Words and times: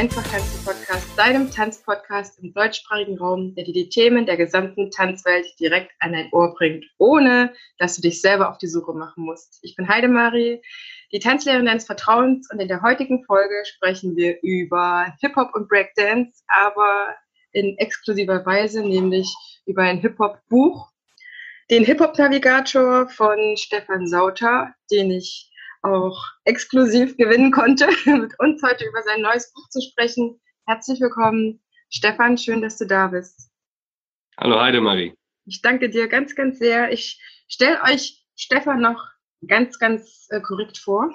Einfach 0.00 0.26
Tanzen 0.28 0.64
Podcast, 0.64 1.06
deinem 1.18 1.50
Tanzpodcast 1.50 2.38
im 2.42 2.54
deutschsprachigen 2.54 3.18
Raum, 3.18 3.54
der 3.54 3.64
dir 3.64 3.74
die 3.74 3.90
Themen 3.90 4.24
der 4.24 4.38
gesamten 4.38 4.90
Tanzwelt 4.90 5.44
direkt 5.60 5.92
an 5.98 6.14
dein 6.14 6.32
Ohr 6.32 6.54
bringt, 6.54 6.86
ohne 6.96 7.52
dass 7.76 7.96
du 7.96 8.00
dich 8.00 8.22
selber 8.22 8.48
auf 8.48 8.56
die 8.56 8.66
Suche 8.66 8.94
machen 8.94 9.24
musst. 9.24 9.58
Ich 9.60 9.76
bin 9.76 9.86
Heidemarie, 9.86 10.62
die 11.12 11.18
Tanzlehrerin 11.18 11.66
deines 11.66 11.84
Vertrauens 11.84 12.50
und 12.50 12.60
in 12.60 12.68
der 12.68 12.80
heutigen 12.80 13.26
Folge 13.26 13.62
sprechen 13.66 14.16
wir 14.16 14.38
über 14.40 15.12
Hip-Hop 15.20 15.54
und 15.54 15.68
Breakdance, 15.68 16.44
aber 16.48 17.14
in 17.52 17.76
exklusiver 17.76 18.46
Weise, 18.46 18.80
nämlich 18.80 19.30
über 19.66 19.82
ein 19.82 19.98
Hip-Hop-Buch, 19.98 20.90
den 21.70 21.84
Hip-Hop-Navigator 21.84 23.06
von 23.10 23.54
Stefan 23.58 24.06
Sauter, 24.06 24.72
den 24.90 25.10
ich 25.10 25.49
auch 25.82 26.22
exklusiv 26.44 27.16
gewinnen 27.16 27.50
konnte, 27.52 27.86
mit 28.04 28.38
uns 28.38 28.62
heute 28.62 28.84
über 28.84 29.02
sein 29.02 29.22
neues 29.22 29.52
Buch 29.52 29.68
zu 29.70 29.80
sprechen. 29.80 30.40
Herzlich 30.66 31.00
willkommen, 31.00 31.60
Stefan, 31.88 32.38
schön, 32.38 32.62
dass 32.62 32.78
du 32.78 32.86
da 32.86 33.08
bist. 33.08 33.50
Hallo 34.38 34.60
Heidemarie. 34.60 35.14
Ich 35.46 35.62
danke 35.62 35.90
dir 35.90 36.08
ganz, 36.08 36.34
ganz 36.34 36.58
sehr. 36.58 36.92
Ich 36.92 37.20
stelle 37.48 37.82
euch 37.82 38.24
Stefan 38.36 38.80
noch 38.80 39.04
ganz, 39.46 39.78
ganz 39.78 40.26
äh, 40.30 40.40
korrekt 40.40 40.78
vor. 40.78 41.10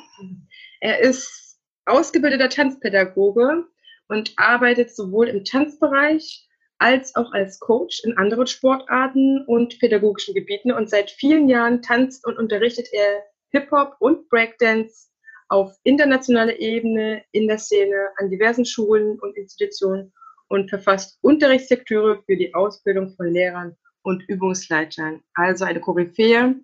Er 0.82 1.00
ist 1.00 1.60
ausgebildeter 1.86 2.50
Tanzpädagoge 2.50 3.66
und 4.08 4.34
arbeitet 4.38 4.96
sowohl 4.96 5.28
im 5.28 5.44
Tanzbereich 5.44 6.48
als 6.78 7.16
auch 7.16 7.32
als 7.32 7.60
Coach 7.60 8.04
in 8.04 8.18
anderen 8.18 8.48
Sportarten 8.48 9.46
und 9.46 9.80
pädagogischen 9.80 10.34
Gebieten. 10.34 10.72
Und 10.72 10.90
seit 10.90 11.10
vielen 11.10 11.48
Jahren 11.48 11.82
tanzt 11.82 12.26
und 12.26 12.38
unterrichtet 12.38 12.88
er 12.92 13.24
Hip-Hop 13.52 13.96
und 14.00 14.30
Breakdance 14.30 15.10
auf 15.50 15.76
internationaler 15.84 16.60
Ebene 16.60 17.24
in 17.32 17.48
der 17.48 17.58
Szene 17.58 18.10
an 18.18 18.30
diversen 18.30 18.66
Schulen 18.66 19.20
und 19.20 19.38
Institutionen 19.38 20.12
und 20.48 20.70
verfasst 20.70 21.18
Unterrichtslektüre 21.22 22.22
für 22.26 22.36
die 22.36 22.54
Ausbildung 22.54 23.16
von 23.16 23.32
Lehrern 23.32 23.76
und 24.04 24.24
Übungsleitern. 24.28 25.24
Also 25.34 25.66
eine 25.66 25.82
Koryphäe, 25.82 26.56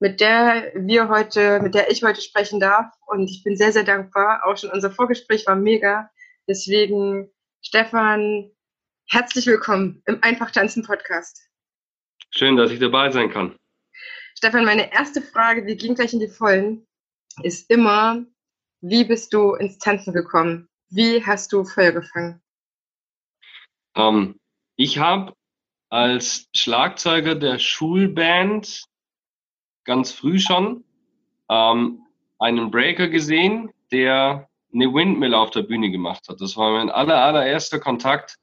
mit 0.00 0.20
der 0.20 0.72
wir 0.74 1.08
heute, 1.08 1.60
mit 1.60 1.74
der 1.74 1.90
ich 1.90 2.02
heute 2.02 2.20
sprechen 2.20 2.60
darf. 2.60 2.86
Und 3.06 3.30
ich 3.30 3.44
bin 3.44 3.56
sehr, 3.56 3.72
sehr 3.72 3.84
dankbar. 3.84 4.42
Auch 4.44 4.56
schon 4.56 4.70
unser 4.70 4.90
Vorgespräch 4.90 5.46
war 5.46 5.56
mega. 5.56 6.10
Deswegen, 6.48 7.30
Stefan, 7.62 8.50
herzlich 9.08 9.46
willkommen 9.46 10.02
im 10.06 10.22
Einfach 10.22 10.50
Tanzen 10.50 10.82
Podcast. 10.82 11.46
Schön, 12.30 12.56
dass 12.56 12.70
ich 12.70 12.78
dabei 12.78 13.10
sein 13.10 13.30
kann. 13.30 13.56
Stefan, 14.42 14.64
meine 14.64 14.90
erste 14.90 15.20
Frage, 15.20 15.66
wir 15.66 15.76
gehen 15.76 15.94
gleich 15.94 16.14
in 16.14 16.18
die 16.18 16.26
Vollen, 16.26 16.86
ist 17.42 17.68
immer, 17.68 18.24
wie 18.80 19.04
bist 19.04 19.34
du 19.34 19.52
ins 19.52 19.76
Tanzen 19.76 20.14
gekommen? 20.14 20.66
Wie 20.88 21.22
hast 21.26 21.52
du 21.52 21.62
Feuer 21.62 21.92
gefangen? 21.92 22.40
Ähm, 23.94 24.40
ich 24.76 24.96
habe 24.96 25.34
als 25.90 26.48
Schlagzeuger 26.56 27.34
der 27.34 27.58
Schulband 27.58 28.84
ganz 29.84 30.10
früh 30.10 30.38
schon 30.38 30.84
ähm, 31.50 32.06
einen 32.38 32.70
Breaker 32.70 33.08
gesehen, 33.08 33.70
der 33.92 34.48
eine 34.72 34.86
Windmill 34.86 35.34
auf 35.34 35.50
der 35.50 35.64
Bühne 35.64 35.90
gemacht 35.90 36.30
hat. 36.30 36.40
Das 36.40 36.56
war 36.56 36.72
mein 36.72 36.88
aller, 36.88 37.22
allererster 37.22 37.78
Kontakt 37.78 38.36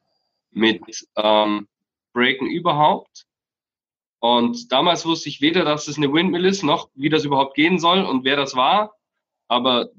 mit 0.51 0.79
ähm, 1.15 1.67
Breaken 2.13 2.45
überhaupt. 2.45 3.26
Und 4.19 4.71
damals 4.71 5.05
wusste 5.05 5.29
ich 5.29 5.41
weder, 5.41 5.63
dass 5.63 5.87
es 5.87 5.97
eine 5.97 6.11
Windmill 6.11 6.45
ist, 6.45 6.63
noch 6.63 6.89
wie 6.95 7.09
das 7.09 7.23
überhaupt 7.23 7.55
gehen 7.55 7.79
soll 7.79 8.03
und 8.03 8.23
wer 8.23 8.35
das 8.35 8.55
war. 8.55 8.95
Aber 9.47 9.89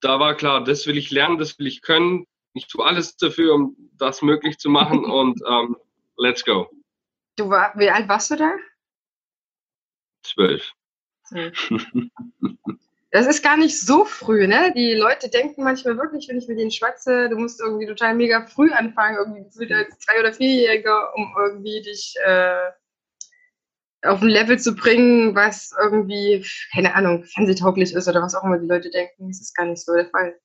da 0.00 0.20
war 0.20 0.36
klar, 0.36 0.62
das 0.62 0.86
will 0.86 0.96
ich 0.96 1.10
lernen, 1.10 1.38
das 1.38 1.58
will 1.58 1.66
ich 1.66 1.82
können. 1.82 2.26
Ich 2.54 2.68
tue 2.68 2.84
alles 2.84 3.16
dafür, 3.16 3.54
um 3.54 3.76
das 3.96 4.22
möglich 4.22 4.58
zu 4.58 4.70
machen 4.70 5.04
und 5.04 5.40
ähm, 5.48 5.76
let's 6.16 6.44
go. 6.44 6.68
Du 7.36 7.50
war, 7.50 7.72
wie 7.76 7.90
alt 7.90 8.08
warst 8.08 8.30
du 8.30 8.36
da? 8.36 8.52
Zwölf. 10.22 10.72
Das 13.10 13.26
ist 13.26 13.42
gar 13.42 13.56
nicht 13.56 13.80
so 13.80 14.04
früh, 14.04 14.46
ne? 14.46 14.72
Die 14.76 14.94
Leute 14.94 15.28
denken 15.30 15.62
manchmal 15.62 15.96
wirklich, 15.96 16.28
wenn 16.28 16.38
ich 16.38 16.48
mit 16.48 16.58
denen 16.58 16.70
schwatze, 16.70 17.28
du 17.28 17.36
musst 17.36 17.60
irgendwie 17.60 17.86
total 17.86 18.14
mega 18.14 18.46
früh 18.46 18.70
anfangen, 18.70 19.16
irgendwie 19.16 19.72
als 19.72 19.98
Drei- 19.98 20.20
oder 20.20 20.32
Vierjähriger, 20.32 21.14
um 21.14 21.34
irgendwie 21.38 21.80
dich 21.82 22.14
äh, 22.24 22.70
auf 24.02 24.22
ein 24.22 24.28
Level 24.28 24.58
zu 24.58 24.74
bringen, 24.74 25.34
was 25.34 25.72
irgendwie, 25.80 26.44
keine 26.72 26.94
Ahnung, 26.94 27.24
fernsehtauglich 27.24 27.92
ist 27.92 28.08
oder 28.08 28.22
was 28.22 28.34
auch 28.34 28.44
immer 28.44 28.58
die 28.58 28.68
Leute 28.68 28.90
denken. 28.90 29.28
Das 29.28 29.40
ist 29.40 29.56
gar 29.56 29.66
nicht 29.66 29.84
so 29.84 29.94
der 29.94 30.08
Fall. 30.10 30.38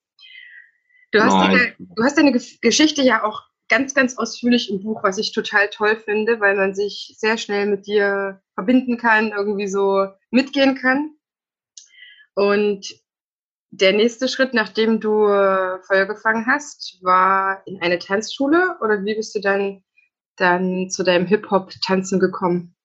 Du 1.11 1.21
hast, 1.21 1.33
deine, 1.33 1.75
du 1.77 2.03
hast 2.03 2.17
deine 2.17 2.31
Geschichte 2.31 3.03
ja 3.03 3.23
auch 3.23 3.43
ganz, 3.69 3.93
ganz 3.93 4.17
ausführlich 4.17 4.71
im 4.71 4.81
Buch, 4.81 5.03
was 5.03 5.19
ich 5.19 5.31
total 5.31 5.69
toll 5.69 5.95
finde, 5.95 6.39
weil 6.39 6.55
man 6.55 6.73
sich 6.73 7.13
sehr 7.17 7.37
schnell 7.37 7.67
mit 7.67 7.85
dir 7.85 8.41
verbinden 8.55 8.97
kann, 8.97 9.31
irgendwie 9.31 9.67
so 9.67 10.07
mitgehen 10.31 10.75
kann. 10.75 11.11
Und 12.33 12.87
der 13.69 13.93
nächste 13.93 14.27
Schritt, 14.27 14.55
nachdem 14.55 14.99
du 14.99 15.27
Feuer 15.87 16.05
gefangen 16.07 16.47
hast, 16.47 16.97
war 17.03 17.61
in 17.67 17.79
eine 17.81 17.99
Tanzschule 17.99 18.77
oder 18.81 19.03
wie 19.05 19.15
bist 19.15 19.35
du 19.35 19.39
dann, 19.39 19.83
dann 20.37 20.89
zu 20.89 21.03
deinem 21.03 21.27
Hip-Hop-Tanzen 21.27 22.19
gekommen? 22.19 22.75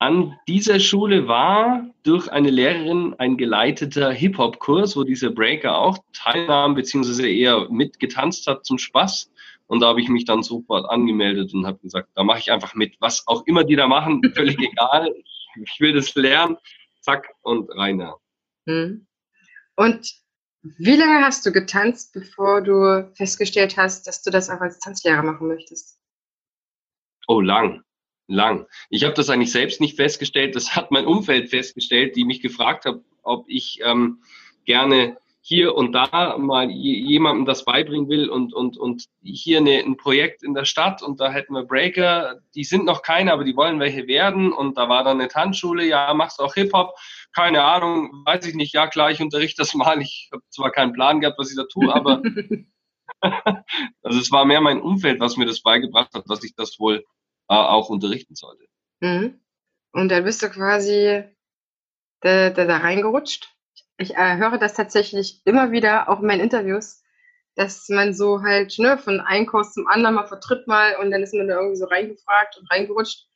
An 0.00 0.38
dieser 0.46 0.78
Schule 0.78 1.26
war 1.26 1.90
durch 2.04 2.30
eine 2.30 2.50
Lehrerin 2.50 3.14
ein 3.18 3.36
geleiteter 3.36 4.12
Hip-Hop-Kurs, 4.12 4.96
wo 4.96 5.02
dieser 5.02 5.30
Breaker 5.30 5.76
auch 5.76 5.98
teilnahm, 6.12 6.76
beziehungsweise 6.76 7.28
eher 7.28 7.68
mitgetanzt 7.68 8.46
hat 8.46 8.64
zum 8.64 8.78
Spaß. 8.78 9.28
Und 9.66 9.80
da 9.80 9.88
habe 9.88 10.00
ich 10.00 10.08
mich 10.08 10.24
dann 10.24 10.44
sofort 10.44 10.88
angemeldet 10.88 11.52
und 11.52 11.66
habe 11.66 11.78
gesagt, 11.78 12.10
da 12.14 12.22
mache 12.22 12.38
ich 12.38 12.52
einfach 12.52 12.74
mit. 12.74 12.94
Was 13.00 13.26
auch 13.26 13.44
immer 13.46 13.64
die 13.64 13.74
da 13.74 13.88
machen, 13.88 14.22
völlig 14.34 14.56
egal. 14.60 15.12
Ich 15.64 15.80
will 15.80 15.92
das 15.92 16.14
lernen. 16.14 16.56
Zack 17.00 17.28
und 17.42 17.68
rein. 17.76 17.98
Ja. 17.98 18.14
Hm. 18.66 19.04
Und 19.74 20.14
wie 20.62 20.96
lange 20.96 21.24
hast 21.24 21.44
du 21.44 21.50
getanzt, 21.50 22.12
bevor 22.12 22.62
du 22.62 23.10
festgestellt 23.14 23.76
hast, 23.76 24.06
dass 24.06 24.22
du 24.22 24.30
das 24.30 24.48
auch 24.48 24.60
als 24.60 24.78
Tanzlehrer 24.78 25.24
machen 25.24 25.48
möchtest? 25.48 25.98
Oh, 27.26 27.40
lang 27.40 27.82
lang. 28.28 28.66
Ich 28.90 29.04
habe 29.04 29.14
das 29.14 29.30
eigentlich 29.30 29.50
selbst 29.50 29.80
nicht 29.80 29.96
festgestellt, 29.96 30.54
das 30.54 30.76
hat 30.76 30.90
mein 30.90 31.06
Umfeld 31.06 31.50
festgestellt, 31.50 32.14
die 32.14 32.24
mich 32.24 32.40
gefragt 32.40 32.84
haben, 32.84 33.04
ob 33.22 33.46
ich 33.48 33.80
ähm, 33.82 34.22
gerne 34.64 35.16
hier 35.40 35.74
und 35.74 35.92
da 35.92 36.36
mal 36.36 36.70
jemandem 36.70 37.46
das 37.46 37.64
beibringen 37.64 38.08
will 38.10 38.28
und, 38.28 38.52
und, 38.52 38.76
und 38.76 39.06
hier 39.22 39.58
eine, 39.58 39.78
ein 39.78 39.96
Projekt 39.96 40.42
in 40.42 40.52
der 40.52 40.66
Stadt 40.66 41.02
und 41.02 41.20
da 41.20 41.32
hätten 41.32 41.54
wir 41.54 41.64
Breaker, 41.64 42.40
die 42.54 42.64
sind 42.64 42.84
noch 42.84 43.00
keine, 43.00 43.32
aber 43.32 43.44
die 43.44 43.56
wollen 43.56 43.80
welche 43.80 44.06
werden. 44.06 44.52
Und 44.52 44.76
da 44.76 44.90
war 44.90 45.04
dann 45.04 45.20
eine 45.20 45.28
Tanzschule, 45.28 45.86
ja, 45.86 46.12
machst 46.12 46.38
du 46.38 46.42
auch 46.42 46.52
Hip-Hop? 46.52 46.94
Keine 47.34 47.64
Ahnung, 47.64 48.24
weiß 48.26 48.46
ich 48.46 48.54
nicht, 48.56 48.74
ja 48.74 48.88
klar, 48.88 49.10
ich 49.10 49.22
unterrichte 49.22 49.62
das 49.62 49.72
mal, 49.72 50.02
ich 50.02 50.28
habe 50.32 50.42
zwar 50.50 50.70
keinen 50.70 50.92
Plan 50.92 51.20
gehabt, 51.20 51.38
was 51.38 51.50
ich 51.50 51.56
da 51.56 51.64
tue, 51.64 51.94
aber 51.94 52.20
also 54.02 54.18
es 54.18 54.30
war 54.30 54.44
mehr 54.44 54.60
mein 54.60 54.80
Umfeld, 54.80 55.20
was 55.20 55.36
mir 55.36 55.46
das 55.46 55.62
beigebracht 55.62 56.12
hat, 56.14 56.28
dass 56.28 56.44
ich 56.44 56.54
das 56.54 56.78
wohl 56.78 57.04
auch 57.56 57.88
unterrichten 57.88 58.34
sollte. 58.34 58.64
Mhm. 59.00 59.40
Und 59.92 60.10
dann 60.10 60.24
bist 60.24 60.42
du 60.42 60.50
quasi 60.50 61.24
da, 62.20 62.50
da, 62.50 62.64
da 62.64 62.76
reingerutscht. 62.78 63.54
Ich 63.96 64.14
äh, 64.14 64.36
höre 64.36 64.58
das 64.58 64.74
tatsächlich 64.74 65.42
immer 65.44 65.72
wieder, 65.72 66.08
auch 66.08 66.20
in 66.20 66.26
meinen 66.26 66.40
Interviews, 66.40 67.02
dass 67.56 67.88
man 67.88 68.14
so 68.14 68.42
halt 68.42 68.78
ne, 68.78 68.98
von 68.98 69.20
einem 69.20 69.46
Kurs 69.46 69.74
zum 69.74 69.86
anderen 69.88 70.14
mal 70.14 70.26
vertritt 70.26 70.68
mal 70.68 70.96
und 70.96 71.10
dann 71.10 71.22
ist 71.22 71.34
man 71.34 71.48
da 71.48 71.56
irgendwie 71.56 71.76
so 71.76 71.86
reingefragt 71.86 72.56
und 72.58 72.70
reingerutscht. 72.70 73.26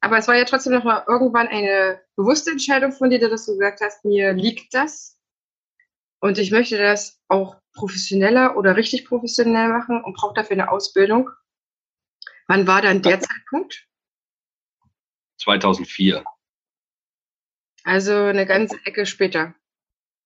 Aber 0.00 0.18
es 0.18 0.28
war 0.28 0.36
ja 0.36 0.44
trotzdem 0.44 0.74
noch 0.74 0.84
mal 0.84 1.04
irgendwann 1.06 1.48
eine 1.48 2.00
bewusste 2.16 2.50
Entscheidung 2.50 2.92
von 2.92 3.08
dir, 3.08 3.20
dass 3.20 3.46
du 3.46 3.52
gesagt 3.52 3.80
hast, 3.80 4.04
mir 4.04 4.32
liegt 4.32 4.74
das 4.74 5.16
und 6.20 6.38
ich 6.38 6.50
möchte 6.50 6.76
das 6.76 7.20
auch 7.28 7.56
professioneller 7.74 8.56
oder 8.56 8.76
richtig 8.76 9.06
professionell 9.06 9.68
machen 9.68 10.02
und 10.04 10.16
brauche 10.16 10.34
dafür 10.34 10.54
eine 10.54 10.70
Ausbildung. 10.70 11.30
Wann 12.48 12.66
war 12.66 12.82
dann 12.82 13.02
der 13.02 13.20
Zeitpunkt? 13.20 13.86
2004. 15.38 16.24
Also 17.84 18.14
eine 18.14 18.46
ganze 18.46 18.78
Ecke 18.84 19.06
später. 19.06 19.54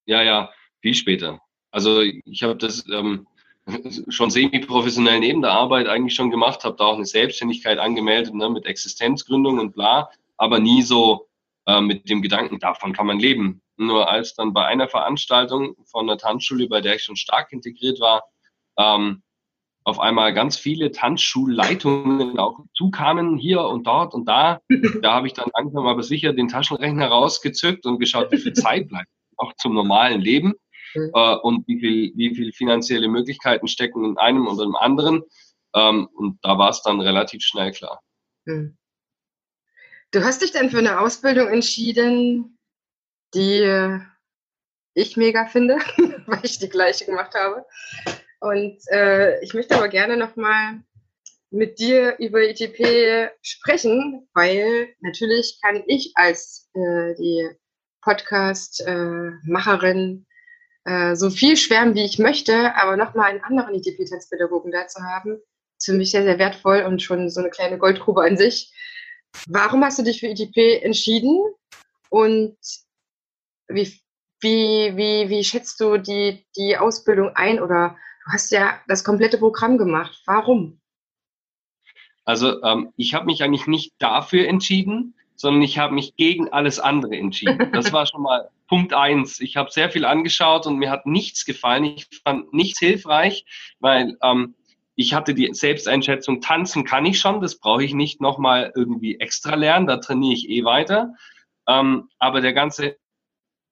Ja, 0.04 0.22
ja, 0.22 0.52
viel 0.80 0.94
später. 0.94 1.40
Also 1.70 2.00
ich 2.02 2.42
habe 2.42 2.56
das, 2.56 2.84
ähm, 2.90 3.26
schon 4.08 4.30
semi-professionell 4.30 5.18
neben 5.20 5.42
der 5.42 5.52
Arbeit 5.52 5.88
eigentlich 5.88 6.14
schon 6.14 6.30
gemacht, 6.30 6.64
habe 6.64 6.76
da 6.76 6.84
auch 6.84 6.96
eine 6.96 7.06
Selbstständigkeit 7.06 7.78
angemeldet 7.78 8.34
ne, 8.34 8.48
mit 8.48 8.66
Existenzgründung 8.66 9.58
und 9.58 9.74
bla, 9.74 10.10
aber 10.36 10.60
nie 10.60 10.82
so 10.82 11.28
äh, 11.66 11.80
mit 11.80 12.08
dem 12.08 12.22
Gedanken, 12.22 12.58
davon 12.60 12.92
kann 12.92 13.06
man 13.06 13.18
leben. 13.18 13.62
Nur 13.76 14.08
als 14.08 14.34
dann 14.34 14.52
bei 14.52 14.64
einer 14.64 14.88
Veranstaltung 14.88 15.76
von 15.84 16.06
der 16.06 16.16
Tanzschule, 16.16 16.68
bei 16.68 16.80
der 16.80 16.94
ich 16.94 17.04
schon 17.04 17.16
stark 17.16 17.52
integriert 17.52 18.00
war, 18.00 18.24
ähm, 18.78 19.22
auf 19.86 20.00
einmal 20.00 20.34
ganz 20.34 20.56
viele 20.56 20.90
Tanzschulleitungen 20.90 22.40
auch 22.40 22.58
zukamen, 22.74 23.36
hier 23.36 23.60
und 23.62 23.86
dort 23.86 24.14
und 24.14 24.26
da. 24.26 24.60
Da 25.00 25.14
habe 25.14 25.28
ich 25.28 25.32
dann 25.32 25.48
langsam 25.56 25.86
aber 25.86 26.02
sicher 26.02 26.32
den 26.32 26.48
Taschenrechner 26.48 27.06
rausgezückt 27.06 27.86
und 27.86 28.00
geschaut, 28.00 28.32
wie 28.32 28.38
viel 28.38 28.52
Zeit 28.52 28.88
bleibt 28.88 29.08
auch 29.36 29.52
zum 29.54 29.74
normalen 29.74 30.20
Leben 30.20 30.54
mhm. 30.94 31.12
äh, 31.14 31.36
und 31.36 31.68
wie 31.68 31.78
viel, 31.78 32.12
wie 32.16 32.34
viel 32.34 32.52
finanzielle 32.52 33.06
Möglichkeiten 33.06 33.68
stecken 33.68 34.04
in 34.04 34.18
einem 34.18 34.48
und 34.48 34.60
im 34.60 34.74
anderen. 34.74 35.22
Ähm, 35.72 36.08
und 36.14 36.40
da 36.42 36.58
war 36.58 36.70
es 36.70 36.82
dann 36.82 37.00
relativ 37.00 37.42
schnell 37.44 37.70
klar. 37.70 38.02
Mhm. 38.44 38.76
Du 40.10 40.24
hast 40.24 40.42
dich 40.42 40.50
dann 40.50 40.70
für 40.70 40.78
eine 40.78 40.98
Ausbildung 40.98 41.46
entschieden, 41.46 42.58
die 43.34 44.00
ich 44.94 45.16
mega 45.16 45.46
finde, 45.46 45.76
weil 46.26 46.40
ich 46.42 46.58
die 46.58 46.68
gleiche 46.68 47.04
gemacht 47.04 47.34
habe. 47.34 47.64
Und 48.40 48.78
äh, 48.90 49.40
ich 49.42 49.54
möchte 49.54 49.76
aber 49.76 49.88
gerne 49.88 50.16
nochmal 50.16 50.80
mit 51.50 51.78
dir 51.78 52.16
über 52.18 52.42
ITP 52.42 53.30
sprechen, 53.42 54.28
weil 54.34 54.88
natürlich 55.00 55.58
kann 55.62 55.84
ich 55.86 56.12
als 56.14 56.68
äh, 56.74 57.14
die 57.14 57.48
Podcast-Macherin 58.02 60.26
äh, 60.84 61.16
so 61.16 61.30
viel 61.30 61.56
schwärmen, 61.56 61.94
wie 61.94 62.04
ich 62.04 62.18
möchte, 62.18 62.74
aber 62.76 62.96
nochmal 62.96 63.30
einen 63.30 63.42
anderen 63.42 63.74
ITP-Tanzpädagogen 63.74 64.70
da 64.70 64.86
zu 64.86 65.02
haben, 65.02 65.40
ist 65.78 65.86
für 65.86 65.94
mich 65.94 66.10
sehr, 66.10 66.22
sehr 66.22 66.38
wertvoll 66.38 66.82
und 66.82 67.02
schon 67.02 67.30
so 67.30 67.40
eine 67.40 67.50
kleine 67.50 67.78
Goldgrube 67.78 68.22
an 68.22 68.36
sich. 68.36 68.72
Warum 69.48 69.84
hast 69.84 69.98
du 69.98 70.02
dich 70.02 70.20
für 70.20 70.28
ITP 70.28 70.82
entschieden 70.82 71.40
und 72.08 72.56
wie, 73.68 74.00
wie, 74.40 74.96
wie, 74.96 75.28
wie 75.28 75.44
schätzt 75.44 75.80
du 75.80 75.98
die, 75.98 76.46
die 76.56 76.76
Ausbildung 76.76 77.30
ein 77.34 77.60
oder 77.60 77.96
Du 78.26 78.32
hast 78.32 78.50
ja 78.50 78.80
das 78.88 79.04
komplette 79.04 79.38
Programm 79.38 79.78
gemacht. 79.78 80.20
Warum? 80.26 80.80
Also 82.24 82.60
ähm, 82.64 82.92
ich 82.96 83.14
habe 83.14 83.26
mich 83.26 83.44
eigentlich 83.44 83.68
nicht 83.68 83.94
dafür 84.00 84.48
entschieden, 84.48 85.14
sondern 85.36 85.62
ich 85.62 85.78
habe 85.78 85.94
mich 85.94 86.16
gegen 86.16 86.48
alles 86.48 86.80
andere 86.80 87.16
entschieden. 87.16 87.70
Das 87.72 87.92
war 87.92 88.04
schon 88.04 88.22
mal 88.22 88.50
Punkt 88.66 88.92
eins. 88.92 89.38
Ich 89.38 89.56
habe 89.56 89.70
sehr 89.70 89.90
viel 89.90 90.04
angeschaut 90.04 90.66
und 90.66 90.76
mir 90.76 90.90
hat 90.90 91.06
nichts 91.06 91.44
gefallen. 91.44 91.84
Ich 91.84 92.08
fand 92.24 92.52
nichts 92.52 92.80
hilfreich, 92.80 93.44
weil 93.78 94.16
ähm, 94.24 94.56
ich 94.96 95.14
hatte 95.14 95.32
die 95.32 95.54
Selbsteinschätzung, 95.54 96.40
tanzen 96.40 96.84
kann 96.84 97.06
ich 97.06 97.20
schon, 97.20 97.40
das 97.40 97.60
brauche 97.60 97.84
ich 97.84 97.94
nicht 97.94 98.20
nochmal 98.20 98.72
irgendwie 98.74 99.20
extra 99.20 99.54
lernen, 99.54 99.86
da 99.86 99.98
trainiere 99.98 100.34
ich 100.34 100.48
eh 100.48 100.64
weiter. 100.64 101.14
Ähm, 101.68 102.08
aber 102.18 102.40
der 102.40 102.54
ganze 102.54 102.96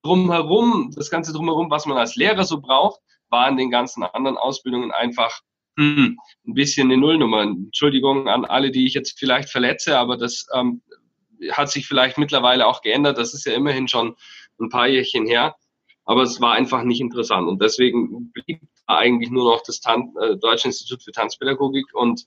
drumherum, 0.01 0.93
das 0.95 1.09
ganze 1.09 1.33
drumherum, 1.33 1.69
was 1.71 1.87
man 1.87 1.97
als 1.97 2.15
Lehrer 2.15 2.45
so 2.45 2.61
braucht, 2.61 3.01
war 3.35 3.49
in 3.49 3.57
den 3.57 3.69
ganzen 3.69 4.01
anderen 4.03 4.37
Ausbildungen 4.37 4.91
einfach 4.91 5.41
hm, 5.77 6.17
ein 6.47 6.53
bisschen 6.53 6.89
eine 6.89 6.97
Nullnummer. 6.97 7.41
Entschuldigung 7.41 8.29
an 8.29 8.45
alle, 8.45 8.71
die 8.71 8.85
ich 8.87 8.93
jetzt 8.93 9.19
vielleicht 9.19 9.49
verletze, 9.49 9.99
aber 9.99 10.15
das 10.15 10.47
ähm, 10.53 10.81
hat 11.51 11.69
sich 11.69 11.85
vielleicht 11.85 12.17
mittlerweile 12.17 12.65
auch 12.65 12.81
geändert. 12.81 13.17
Das 13.17 13.33
ist 13.33 13.45
ja 13.45 13.51
immerhin 13.53 13.89
schon 13.89 14.15
ein 14.59 14.69
paar 14.69 14.87
Jährchen 14.87 15.27
her. 15.27 15.55
Aber 16.05 16.21
es 16.21 16.39
war 16.39 16.53
einfach 16.53 16.83
nicht 16.83 17.01
interessant. 17.01 17.49
Und 17.49 17.61
deswegen 17.61 18.31
blieb 18.31 18.61
eigentlich 18.85 19.31
nur 19.31 19.51
noch 19.51 19.63
das 19.63 19.81
Tan 19.81 20.13
äh, 20.21 20.37
Deutsche 20.37 20.69
Institut 20.69 21.03
für 21.03 21.11
Tanzpädagogik. 21.11 21.93
Und 21.93 22.25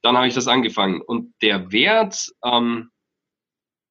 dann 0.00 0.16
habe 0.16 0.28
ich 0.28 0.34
das 0.34 0.48
angefangen. 0.48 1.02
Und 1.02 1.34
der 1.42 1.70
Wert 1.72 2.30
ähm, 2.42 2.90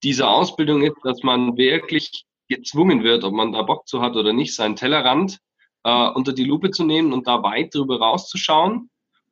dieser 0.01 0.29
Ausbildung 0.29 0.81
ist, 0.81 0.95
dass 1.03 1.21
man 1.21 1.55
wirklich 1.55 2.25
gezwungen 2.47 3.03
wird, 3.03 3.23
ob 3.23 3.33
man 3.33 3.51
da 3.51 3.61
Bock 3.61 3.87
zu 3.87 4.01
hat 4.01 4.15
oder 4.15 4.33
nicht, 4.33 4.55
seinen 4.55 4.75
Tellerrand 4.75 5.39
äh, 5.83 6.09
unter 6.09 6.33
die 6.33 6.43
Lupe 6.43 6.71
zu 6.71 6.83
nehmen 6.83 7.13
und 7.13 7.27
da 7.27 7.43
weit 7.43 7.73
drüber 7.73 7.99
rauszuschauen, 7.99 8.89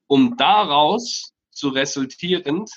um 0.07 0.37
daraus 0.37 1.33
zu 1.51 1.69
resultierend 1.69 2.69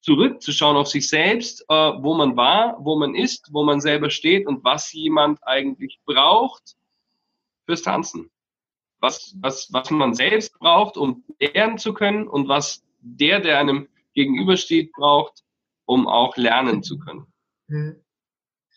zurückzuschauen 0.00 0.76
auf 0.76 0.88
sich 0.88 1.08
selbst, 1.08 1.62
äh, 1.68 1.74
wo 1.74 2.14
man 2.14 2.36
war, 2.36 2.76
wo 2.80 2.96
man 2.96 3.14
ist, 3.14 3.48
wo 3.52 3.64
man 3.64 3.80
selber 3.80 4.10
steht 4.10 4.46
und 4.46 4.64
was 4.64 4.92
jemand 4.92 5.38
eigentlich 5.42 6.00
braucht 6.06 6.76
fürs 7.66 7.82
Tanzen. 7.82 8.30
Was, 9.00 9.34
was, 9.40 9.72
was 9.72 9.90
man 9.90 10.14
selbst 10.14 10.58
braucht, 10.58 10.96
um 10.96 11.24
lernen 11.38 11.78
zu 11.78 11.94
können 11.94 12.28
und 12.28 12.48
was 12.48 12.82
der, 13.00 13.40
der 13.40 13.58
einem 13.58 13.88
gegenübersteht, 14.14 14.92
braucht, 14.92 15.42
um 15.86 16.06
auch 16.06 16.36
lernen 16.36 16.82
zu 16.82 16.98
können. 16.98 17.26
Mhm. 17.68 18.02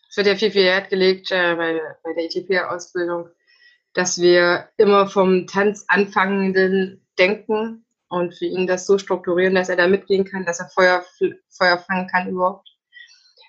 Es 0.09 0.17
wird 0.17 0.27
ja 0.27 0.35
viel, 0.35 0.51
viel 0.51 0.63
Wert 0.63 0.89
gelegt 0.89 1.31
äh, 1.31 1.55
bei, 1.55 1.81
bei 2.03 2.13
der 2.13 2.25
ETP-Ausbildung 2.25 3.29
dass 3.93 4.19
wir 4.19 4.69
immer 4.77 5.07
vom 5.07 5.47
Tanz 5.47 5.85
anfangenden 5.87 7.05
denken 7.17 7.85
und 8.09 8.35
für 8.35 8.45
ihn 8.45 8.67
das 8.67 8.85
so 8.85 8.97
strukturieren, 8.97 9.55
dass 9.55 9.69
er 9.69 9.75
da 9.75 9.87
mitgehen 9.87 10.25
kann, 10.25 10.45
dass 10.45 10.59
er 10.59 10.69
Feuer, 10.69 11.03
Feuer 11.49 11.77
fangen 11.77 12.07
kann 12.07 12.29
überhaupt. 12.29 12.67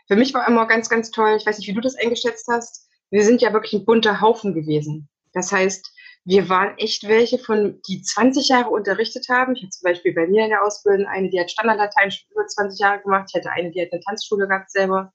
Für 0.06 0.16
mich 0.16 0.34
war 0.34 0.46
immer 0.46 0.66
ganz, 0.66 0.88
ganz 0.88 1.10
toll, 1.10 1.36
ich 1.36 1.46
weiß 1.46 1.58
nicht, 1.58 1.68
wie 1.68 1.74
du 1.74 1.80
das 1.80 1.96
eingeschätzt 1.96 2.46
hast, 2.50 2.88
wir 3.10 3.24
sind 3.24 3.42
ja 3.42 3.52
wirklich 3.52 3.74
ein 3.74 3.84
bunter 3.84 4.20
Haufen 4.20 4.54
gewesen. 4.54 5.08
Das 5.32 5.52
heißt, 5.52 5.92
wir 6.24 6.48
waren 6.48 6.76
echt 6.78 7.06
welche 7.06 7.38
von, 7.38 7.80
die 7.86 8.02
20 8.02 8.48
Jahre 8.48 8.70
unterrichtet 8.70 9.28
haben. 9.28 9.54
Ich 9.54 9.62
hatte 9.62 9.70
zum 9.70 9.84
Beispiel 9.84 10.14
bei 10.14 10.26
mir 10.26 10.44
in 10.44 10.50
der 10.50 10.64
Ausbildung 10.64 11.06
eine, 11.06 11.28
die 11.28 11.38
hat 11.38 11.50
Standardlatein 11.50 12.10
über 12.30 12.46
20 12.46 12.80
Jahre 12.80 13.02
gemacht. 13.02 13.28
Ich 13.28 13.38
hatte 13.38 13.50
eine, 13.50 13.70
die 13.70 13.82
hat 13.82 13.92
eine 13.92 14.00
Tanzschule 14.00 14.48
gehabt 14.48 14.70
selber. 14.70 15.12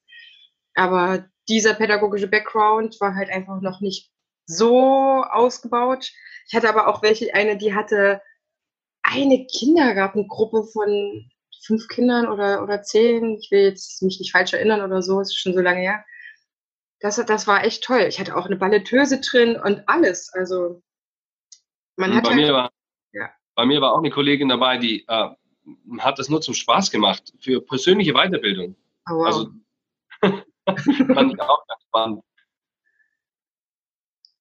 Aber 0.76 1.26
dieser 1.48 1.74
pädagogische 1.74 2.28
Background 2.28 3.00
war 3.00 3.16
halt 3.16 3.30
einfach 3.32 3.60
noch 3.60 3.82
nicht 3.82 4.12
so 4.50 5.24
ausgebaut. 5.24 6.12
Ich 6.48 6.56
hatte 6.56 6.70
aber 6.70 6.88
auch 6.88 7.04
welche, 7.04 7.34
eine, 7.34 7.58
die 7.58 7.76
hatte 7.76 8.22
eine 9.04 9.46
Kindergartengruppe 9.46 10.64
von 10.64 11.30
fünf 11.64 11.88
Kindern 11.88 12.28
oder, 12.28 12.64
oder 12.64 12.82
zehn. 12.82 13.38
Ich 13.38 13.52
will 13.52 13.62
jetzt 13.62 14.02
mich 14.02 14.20
nicht 14.20 14.32
falsch 14.32 14.54
erinnern 14.54 14.82
oder 14.82 15.02
so, 15.02 15.22
ist 15.22 15.38
schon 15.38 15.54
so 15.54 15.62
lange 15.62 15.82
her. 15.82 16.04
Das, 17.00 17.16
das 17.16 17.48
war 17.48 17.64
echt 17.64 17.84
toll. 17.84 18.06
Ich 18.10 18.20
hatte 18.20 18.36
auch 18.36 18.48
eine 18.48 18.56
Balletteuse 18.56 19.22
drin 19.22 19.56
und 19.56 19.88
alles. 19.88 20.34
Also 20.34 20.82
man 21.96 22.16
hat 22.16 22.24
bei, 22.24 22.32
halt, 22.32 22.42
mir 22.42 22.54
war, 22.54 22.72
ja. 23.14 23.30
bei 23.56 23.66
mir 23.66 23.82
war 23.82 23.94
auch 23.94 24.00
eine 24.00 24.10
Kollegin 24.10 24.50
dabei, 24.50 24.78
die 24.78 25.06
äh, 25.08 25.30
hat 26.00 26.18
das 26.18 26.28
nur 26.28 26.42
zum 26.42 26.56
Spaß 26.56 26.90
gemacht, 26.90 27.34
für 27.40 27.62
persönliche 27.62 28.14
Weiterbildung. 28.14 28.76
Oh, 29.10 29.14
wow. 29.14 29.26
Also 29.28 29.48
fand 31.14 31.34
ich 31.34 31.40
auch 31.40 31.68
ganz 31.68 31.84
spannend. 31.88 32.24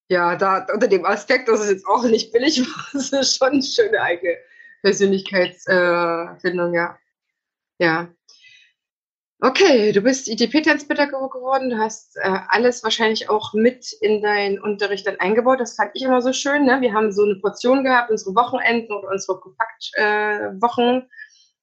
Ja, 0.08 0.36
da 0.36 0.66
unter 0.72 0.88
dem 0.88 1.04
Aspekt, 1.04 1.48
dass 1.48 1.60
es 1.60 1.70
jetzt 1.70 1.86
auch 1.86 2.02
nicht 2.04 2.32
billig 2.32 2.60
war, 2.60 2.94
ist 3.00 3.12
es 3.12 3.36
schon 3.36 3.52
eine 3.52 3.62
schöne 3.62 4.00
eigene 4.00 4.36
Persönlichkeitsfindung, 4.82 6.74
äh, 6.74 6.76
ja. 6.76 6.98
Ja. 7.78 8.08
Okay, 9.40 9.92
du 9.92 10.00
bist 10.00 10.26
ITP-Tanzpädagoge 10.26 11.38
geworden, 11.38 11.70
du 11.70 11.78
hast 11.78 12.16
äh, 12.16 12.38
alles 12.48 12.82
wahrscheinlich 12.82 13.30
auch 13.30 13.54
mit 13.54 13.92
in 14.00 14.20
deinen 14.20 14.58
Unterricht 14.58 15.06
dann 15.06 15.20
eingebaut. 15.20 15.60
Das 15.60 15.76
fand 15.76 15.92
ich 15.94 16.02
immer 16.02 16.20
so 16.22 16.32
schön. 16.32 16.64
Ne? 16.64 16.80
Wir 16.80 16.92
haben 16.92 17.12
so 17.12 17.22
eine 17.22 17.36
Portion 17.36 17.84
gehabt, 17.84 18.10
unsere 18.10 18.34
Wochenenden 18.34 18.92
und 18.92 19.04
unsere 19.04 19.38
Kompaktwochen. 19.38 21.02
Äh, 21.02 21.06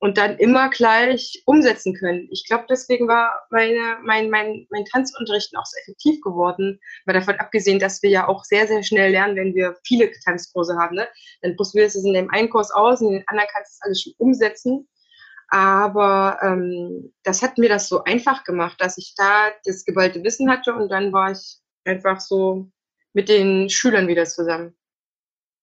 und 0.06 0.20
dann 0.20 0.38
immer 0.38 0.70
gleich 0.70 1.42
umsetzen 1.48 1.96
können. 1.96 2.28
Ich 2.30 2.46
glaube, 2.46 2.66
deswegen 2.70 3.08
war 3.08 3.48
meine, 3.50 3.98
mein, 4.04 4.30
mein, 4.30 4.68
mein 4.70 4.86
Tanzunterricht 4.86 5.58
auch 5.58 5.66
so 5.66 5.80
effektiv 5.82 6.22
geworden, 6.22 6.80
weil 7.06 7.16
davon 7.16 7.40
abgesehen, 7.40 7.80
dass 7.80 8.04
wir 8.04 8.12
ja 8.12 8.28
auch 8.28 8.44
sehr, 8.44 8.68
sehr 8.68 8.84
schnell 8.84 9.10
lernen, 9.10 9.36
wenn 9.36 9.56
wir 9.56 9.76
viele 9.84 10.12
Tanzkurse 10.24 10.78
haben. 10.78 10.96
Ne? 10.96 11.08
Dann 11.42 11.56
probierst 11.56 11.96
du 11.96 12.00
es 12.00 12.06
in 12.06 12.14
dem 12.14 12.30
einen 12.30 12.52
Kurs 12.52 12.70
aus, 12.70 13.02
und 13.02 13.08
in 13.08 13.14
den 13.14 13.28
anderen 13.28 13.50
kannst 13.52 13.72
du 13.72 13.74
es 13.74 13.82
alles 13.82 14.02
schon 14.04 14.14
umsetzen. 14.20 14.88
Aber 15.48 16.38
ähm, 16.44 17.12
das 17.24 17.42
hat 17.42 17.58
mir 17.58 17.70
das 17.70 17.90
so 17.90 18.04
einfach 18.04 18.44
gemacht, 18.44 18.80
dass 18.80 19.00
ich 19.00 19.16
da 19.18 19.48
das 19.64 19.86
geballte 19.86 20.24
Wissen 20.24 20.52
hatte 20.52 20.76
und 20.76 20.90
dann 20.90 21.14
war 21.14 21.32
ich 21.32 21.58
einfach 21.84 22.20
so 22.20 22.70
mit 23.14 23.28
den 23.28 23.72
Schülern 23.72 24.08
wieder 24.08 24.26
zusammen. 24.26 24.76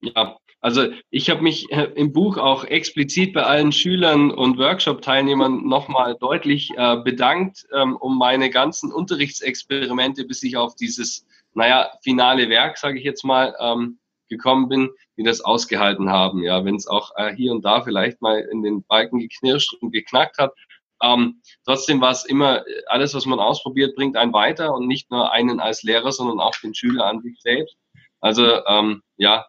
Ja, 0.00 0.37
also 0.62 0.87
ich 1.11 1.28
habe 1.28 1.42
mich 1.42 1.71
äh, 1.73 1.90
im 1.97 2.12
Buch 2.12 2.38
auch 2.38 2.64
explizit 2.64 3.33
bei 3.33 3.42
allen 3.42 3.73
Schülern 3.73 4.31
und 4.31 4.59
Workshop-Teilnehmern 4.59 5.66
nochmal 5.66 6.14
deutlich 6.14 6.71
äh, 6.76 6.99
bedankt 6.99 7.66
ähm, 7.75 7.97
um 7.97 8.16
meine 8.16 8.49
ganzen 8.49 8.92
Unterrichtsexperimente, 8.92 10.25
bis 10.25 10.40
ich 10.45 10.57
auf 10.57 10.76
dieses, 10.76 11.26
naja, 11.54 11.90
finale 12.04 12.49
Werk, 12.49 12.78
sage 12.78 13.00
ich 13.00 13.04
jetzt 13.04 13.25
mal, 13.25 13.57
ähm, 13.59 13.99
gekommen 14.28 14.69
bin, 14.69 14.90
die 15.16 15.25
das 15.25 15.40
ausgehalten 15.40 16.11
haben. 16.11 16.45
Ja, 16.45 16.64
wenn 16.64 16.76
es 16.76 16.87
auch 16.87 17.11
äh, 17.16 17.35
hier 17.35 17.50
und 17.50 17.64
da 17.64 17.83
vielleicht 17.83 18.23
mal 18.23 18.38
in 18.38 18.62
den 18.62 18.85
Balken 18.85 19.19
geknirscht 19.19 19.75
und 19.81 19.90
geknackt 19.90 20.38
hat. 20.38 20.54
Ähm, 21.02 21.42
trotzdem 21.64 22.00
war 22.00 22.12
es 22.12 22.25
immer, 22.25 22.64
alles, 22.87 23.14
was 23.14 23.26
man 23.26 23.40
ausprobiert, 23.40 23.97
bringt 23.97 24.16
einen 24.16 24.33
weiter 24.33 24.73
und 24.73 24.87
nicht 24.87 25.11
nur 25.11 25.33
einen 25.33 25.59
als 25.59 25.83
Lehrer, 25.83 26.12
sondern 26.12 26.38
auch 26.38 26.54
den 26.62 26.73
Schüler 26.73 27.07
an 27.07 27.21
sich 27.21 27.40
selbst. 27.40 27.76
Also 28.21 28.64
ähm, 28.66 29.02
ja, 29.16 29.47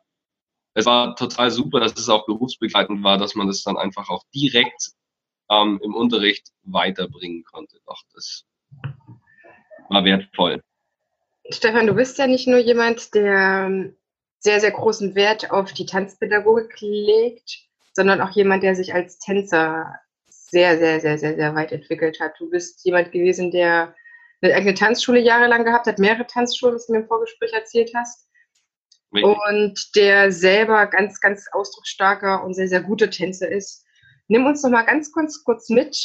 es 0.73 0.85
war 0.85 1.15
total 1.15 1.51
super, 1.51 1.79
dass 1.79 1.93
es 1.93 2.09
auch 2.09 2.25
berufsbegleitend 2.25 3.03
war, 3.03 3.17
dass 3.17 3.35
man 3.35 3.47
das 3.47 3.63
dann 3.63 3.77
einfach 3.77 4.09
auch 4.09 4.23
direkt 4.33 4.91
ähm, 5.49 5.79
im 5.83 5.93
Unterricht 5.93 6.49
weiterbringen 6.63 7.43
konnte. 7.43 7.77
Doch, 7.85 8.01
das 8.13 8.45
war 9.89 10.03
wertvoll. 10.03 10.63
Stefan, 11.49 11.87
du 11.87 11.93
bist 11.93 12.17
ja 12.17 12.27
nicht 12.27 12.47
nur 12.47 12.59
jemand, 12.59 13.13
der 13.13 13.65
ähm, 13.67 13.95
sehr, 14.39 14.59
sehr 14.59 14.71
großen 14.71 15.15
Wert 15.15 15.51
auf 15.51 15.73
die 15.73 15.85
Tanzpädagogik 15.85 16.79
legt, 16.81 17.59
sondern 17.93 18.21
auch 18.21 18.31
jemand, 18.31 18.63
der 18.63 18.75
sich 18.75 18.93
als 18.93 19.19
Tänzer 19.19 19.99
sehr, 20.27 20.77
sehr, 20.77 20.99
sehr, 20.99 21.17
sehr, 21.17 21.35
sehr 21.35 21.55
weit 21.55 21.71
entwickelt 21.71 22.19
hat. 22.19 22.33
Du 22.39 22.49
bist 22.49 22.83
jemand 22.85 23.11
gewesen, 23.11 23.51
der 23.51 23.93
eine 24.41 24.53
eigene 24.53 24.73
Tanzschule 24.73 25.19
jahrelang 25.19 25.63
gehabt 25.63 25.87
hat, 25.87 25.99
mehrere 25.99 26.27
Tanzschulen, 26.27 26.75
was 26.75 26.87
du 26.87 26.93
mir 26.93 26.99
im 26.99 27.07
Vorgespräch 27.07 27.53
erzählt 27.53 27.91
hast. 27.95 28.27
Und 29.21 29.95
der 29.95 30.31
selber 30.31 30.87
ganz, 30.87 31.19
ganz 31.19 31.45
ausdrucksstarker 31.51 32.43
und 32.43 32.55
sehr, 32.55 32.67
sehr 32.67 32.81
guter 32.81 33.09
Tänzer 33.09 33.49
ist. 33.49 33.85
Nimm 34.27 34.45
uns 34.45 34.63
noch 34.63 34.71
mal 34.71 34.83
ganz 34.83 35.11
kurz, 35.11 35.43
kurz 35.43 35.69
mit, 35.69 35.95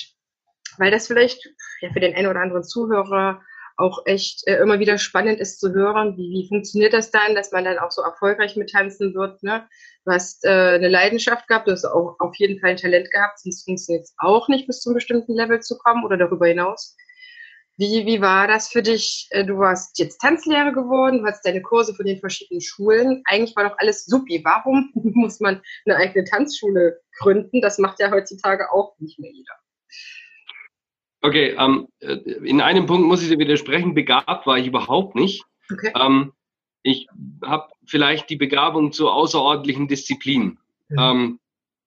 weil 0.77 0.91
das 0.91 1.07
vielleicht 1.07 1.49
ja, 1.81 1.91
für 1.93 2.01
den 2.01 2.15
einen 2.15 2.27
oder 2.27 2.41
anderen 2.41 2.65
Zuhörer 2.65 3.41
auch 3.79 4.03
echt 4.07 4.47
äh, 4.49 4.57
immer 4.57 4.81
wieder 4.81 4.99
spannend 4.99 5.39
ist 5.39 5.61
zu 5.61 5.73
hören, 5.73 6.17
wie, 6.17 6.31
wie 6.33 6.49
funktioniert 6.49 6.93
das 6.93 7.13
dann, 7.13 7.37
dass 7.37 7.53
man 7.53 7.65
dann 7.65 7.79
auch 7.79 7.93
so 7.93 8.03
erfolgreich 8.03 8.57
mit 8.57 8.71
tanzen 8.71 9.15
wird. 9.15 9.41
Ne? 9.45 9.67
Du 10.05 10.11
hast 10.11 10.45
äh, 10.45 10.49
eine 10.49 10.89
Leidenschaft 10.89 11.47
gehabt, 11.47 11.69
du 11.69 11.73
hast 11.73 11.85
auch 11.85 12.17
auf 12.19 12.35
jeden 12.37 12.59
Fall 12.61 12.71
ein 12.71 12.77
Talent 12.77 13.11
gehabt, 13.13 13.39
sonst 13.39 13.65
funktioniert 13.65 14.05
es 14.05 14.15
auch 14.19 14.49
nicht, 14.49 14.67
bis 14.67 14.81
zu 14.81 14.91
einem 14.91 14.97
bestimmten 14.97 15.33
Level 15.33 15.61
zu 15.61 15.79
kommen 15.79 16.05
oder 16.05 16.17
darüber 16.17 16.49
hinaus. 16.49 16.97
Wie, 17.79 18.05
wie 18.07 18.21
war 18.21 18.49
das 18.49 18.69
für 18.69 18.83
dich? 18.83 19.29
Äh, 19.31 19.45
du 19.45 19.59
warst 19.59 19.99
jetzt 20.01 20.19
Tanzlehrer 20.19 20.73
geworden, 20.73 21.21
du 21.21 21.27
hast 21.27 21.45
deine 21.47 21.63
Kurse 21.63 21.95
von 21.95 22.07
den 22.07 22.19
verschiedenen 22.19 22.61
Schulen. 22.61 23.23
Eigentlich 23.25 23.55
war 23.55 23.69
doch 23.69 23.79
alles 23.79 24.05
supi. 24.05 24.43
Warum 24.45 24.91
muss 24.95 25.39
man 25.39 25.63
eine 25.87 25.97
eigene 25.97 26.25
Tanzschule 26.25 27.01
gründen? 27.19 27.61
Das 27.61 27.79
macht 27.79 28.01
ja 28.01 28.11
heutzutage 28.11 28.73
auch 28.73 28.99
nicht 28.99 29.21
mehr 29.21 29.31
jeder. 29.31 29.55
Okay, 31.21 31.57
ähm, 31.57 31.87
äh, 32.01 32.15
in 32.45 32.61
einem 32.61 32.87
Punkt 32.87 33.07
muss 33.07 33.23
ich 33.23 33.29
dir 33.29 33.39
widersprechen. 33.39 33.95
Begabt 33.95 34.47
war 34.47 34.59
ich 34.59 34.67
überhaupt 34.67 35.15
nicht. 35.15 35.45
Okay. 35.71 35.93
Ähm, 35.97 36.33
ich 36.83 37.07
habe 37.45 37.71
vielleicht 37.87 38.29
die 38.29 38.37
Begabung 38.37 38.91
zu 38.91 39.09
außerordentlichen 39.09 39.87
Disziplinen 39.87 40.59
mhm. 40.89 40.99
ähm, 40.99 41.41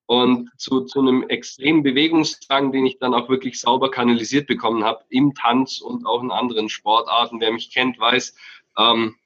und 0.06 0.50
zu, 0.58 0.82
zu 0.82 1.00
einem 1.00 1.28
extremen 1.28 1.82
Bewegungsdrang, 1.82 2.72
den 2.72 2.86
ich 2.86 2.98
dann 2.98 3.14
auch 3.14 3.28
wirklich 3.28 3.60
sauber 3.60 3.90
kanalisiert 3.90 4.46
bekommen 4.46 4.84
habe 4.84 5.04
im 5.08 5.34
Tanz 5.34 5.80
und 5.80 6.06
auch 6.06 6.22
in 6.22 6.30
anderen 6.30 6.68
Sportarten. 6.68 7.40
Wer 7.40 7.52
mich 7.52 7.72
kennt, 7.72 7.98
weiß, 7.98 8.34
ähm, 8.78 9.16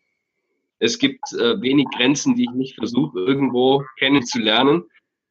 es 0.79 0.99
gibt 0.99 1.33
äh, 1.33 1.61
wenig 1.61 1.87
Grenzen, 1.97 2.37
die 2.37 2.45
ich 2.45 2.51
nicht 2.51 2.75
versuche, 2.75 3.19
irgendwo 3.19 3.85
kennenzulernen 3.99 4.85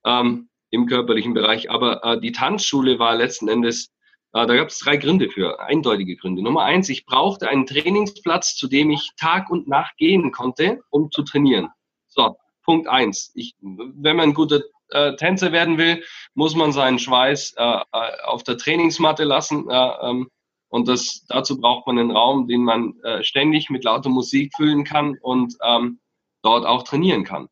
ähm, 0.04 0.50
im 0.72 0.88
körperlichen 0.88 1.34
Bereich. 1.34 1.70
Aber 1.70 2.04
äh, 2.04 2.20
die 2.20 2.32
Tanzschule 2.32 2.98
war 3.00 3.16
letzten 3.16 3.48
Endes 3.48 3.92
äh, 4.36 4.46
da 4.46 4.56
gab 4.58 4.68
es 4.68 4.80
drei 4.80 4.98
Gründe 4.98 5.30
für, 5.30 5.62
eindeutige 5.62 6.18
Gründe. 6.18 6.44
Nummer 6.44 6.64
eins, 6.64 6.90
ich 6.90 7.06
brauchte 7.06 7.48
einen 7.48 7.66
Trainingsplatz, 7.66 8.58
zu 8.58 8.68
dem 8.68 8.92
ich 8.92 9.12
Tag 9.18 9.50
und 9.50 9.70
Nacht 9.70 9.96
gehen 9.96 10.34
konnte, 10.34 10.84
um 10.90 11.10
zu 11.10 11.24
trainieren. 11.24 11.70
So, 12.08 12.36
Punkt 12.64 12.90
eins. 12.90 13.32
Ich, 13.34 13.56
wenn 13.62 14.18
man 14.18 14.30
ein 14.30 14.34
guter 14.34 14.62
äh, 14.90 15.16
Tänzer 15.16 15.52
werden 15.52 15.78
will, 15.78 16.04
muss 16.34 16.56
man 16.56 16.72
seinen 16.72 17.00
Schweiß 17.00 17.56
äh, 17.58 17.64
äh 17.64 18.22
auf 18.26 18.44
der 18.44 18.58
Trainingsmatte 18.58 19.24
lassen. 19.24 19.70
Äh, 19.70 19.92
ähm, 20.02 20.30
und 20.70 20.88
das, 20.88 21.26
dazu 21.28 21.60
braucht 21.60 21.88
man 21.88 22.00
einen 22.00 22.12
Raum, 22.12 22.48
den 22.48 22.64
man 22.64 23.00
äh, 23.04 23.24
ständig 23.24 23.70
mit 23.70 23.84
lauter 23.84 24.10
Musik 24.10 24.52
füllen 24.56 24.84
kann 24.84 25.18
und 25.22 25.56
ähm, 25.64 26.00
dort 26.42 26.66
auch 26.66 26.84
trainieren 26.84 27.24
kann. 27.24 27.48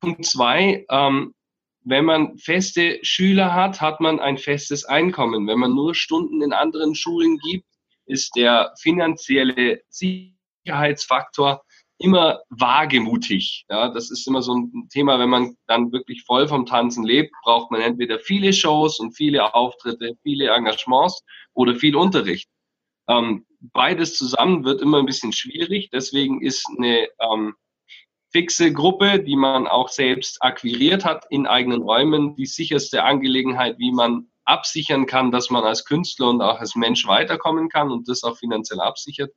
Punkt 0.00 0.26
zwei, 0.26 0.84
ähm, 0.90 1.34
wenn 1.84 2.04
man 2.04 2.38
feste 2.38 2.98
Schüler 3.02 3.54
hat, 3.54 3.80
hat 3.80 4.00
man 4.00 4.18
ein 4.20 4.38
festes 4.38 4.84
Einkommen. 4.84 5.46
Wenn 5.46 5.58
man 5.58 5.74
nur 5.74 5.94
Stunden 5.94 6.42
in 6.42 6.52
anderen 6.52 6.94
Schulen 6.94 7.38
gibt, 7.38 7.66
ist 8.06 8.36
der 8.36 8.72
finanzielle 8.80 9.82
Sicherheitsfaktor 9.88 11.62
immer 12.04 12.40
wagemutig. 12.50 13.64
Ja, 13.70 13.88
das 13.88 14.10
ist 14.10 14.28
immer 14.28 14.42
so 14.42 14.54
ein 14.54 14.88
Thema, 14.90 15.18
wenn 15.18 15.30
man 15.30 15.56
dann 15.66 15.90
wirklich 15.90 16.22
voll 16.24 16.46
vom 16.46 16.66
Tanzen 16.66 17.04
lebt, 17.04 17.32
braucht 17.42 17.70
man 17.70 17.80
entweder 17.80 18.18
viele 18.18 18.52
Shows 18.52 19.00
und 19.00 19.12
viele 19.12 19.54
Auftritte, 19.54 20.16
viele 20.22 20.48
Engagements 20.48 21.22
oder 21.54 21.74
viel 21.74 21.96
Unterricht. 21.96 22.48
Ähm, 23.08 23.46
beides 23.60 24.14
zusammen 24.16 24.64
wird 24.64 24.82
immer 24.82 24.98
ein 24.98 25.06
bisschen 25.06 25.32
schwierig. 25.32 25.88
Deswegen 25.90 26.42
ist 26.42 26.66
eine 26.76 27.08
ähm, 27.20 27.54
fixe 28.30 28.72
Gruppe, 28.72 29.20
die 29.20 29.36
man 29.36 29.66
auch 29.66 29.88
selbst 29.88 30.42
akquiriert 30.42 31.04
hat 31.04 31.24
in 31.30 31.46
eigenen 31.46 31.82
Räumen, 31.82 32.36
die 32.36 32.46
sicherste 32.46 33.04
Angelegenheit, 33.04 33.78
wie 33.78 33.92
man 33.92 34.28
absichern 34.44 35.06
kann, 35.06 35.30
dass 35.30 35.50
man 35.50 35.64
als 35.64 35.84
Künstler 35.84 36.28
und 36.30 36.42
auch 36.42 36.58
als 36.60 36.76
Mensch 36.76 37.06
weiterkommen 37.06 37.68
kann 37.68 37.90
und 37.90 38.08
das 38.08 38.24
auch 38.24 38.36
finanziell 38.36 38.80
absichert. 38.80 39.32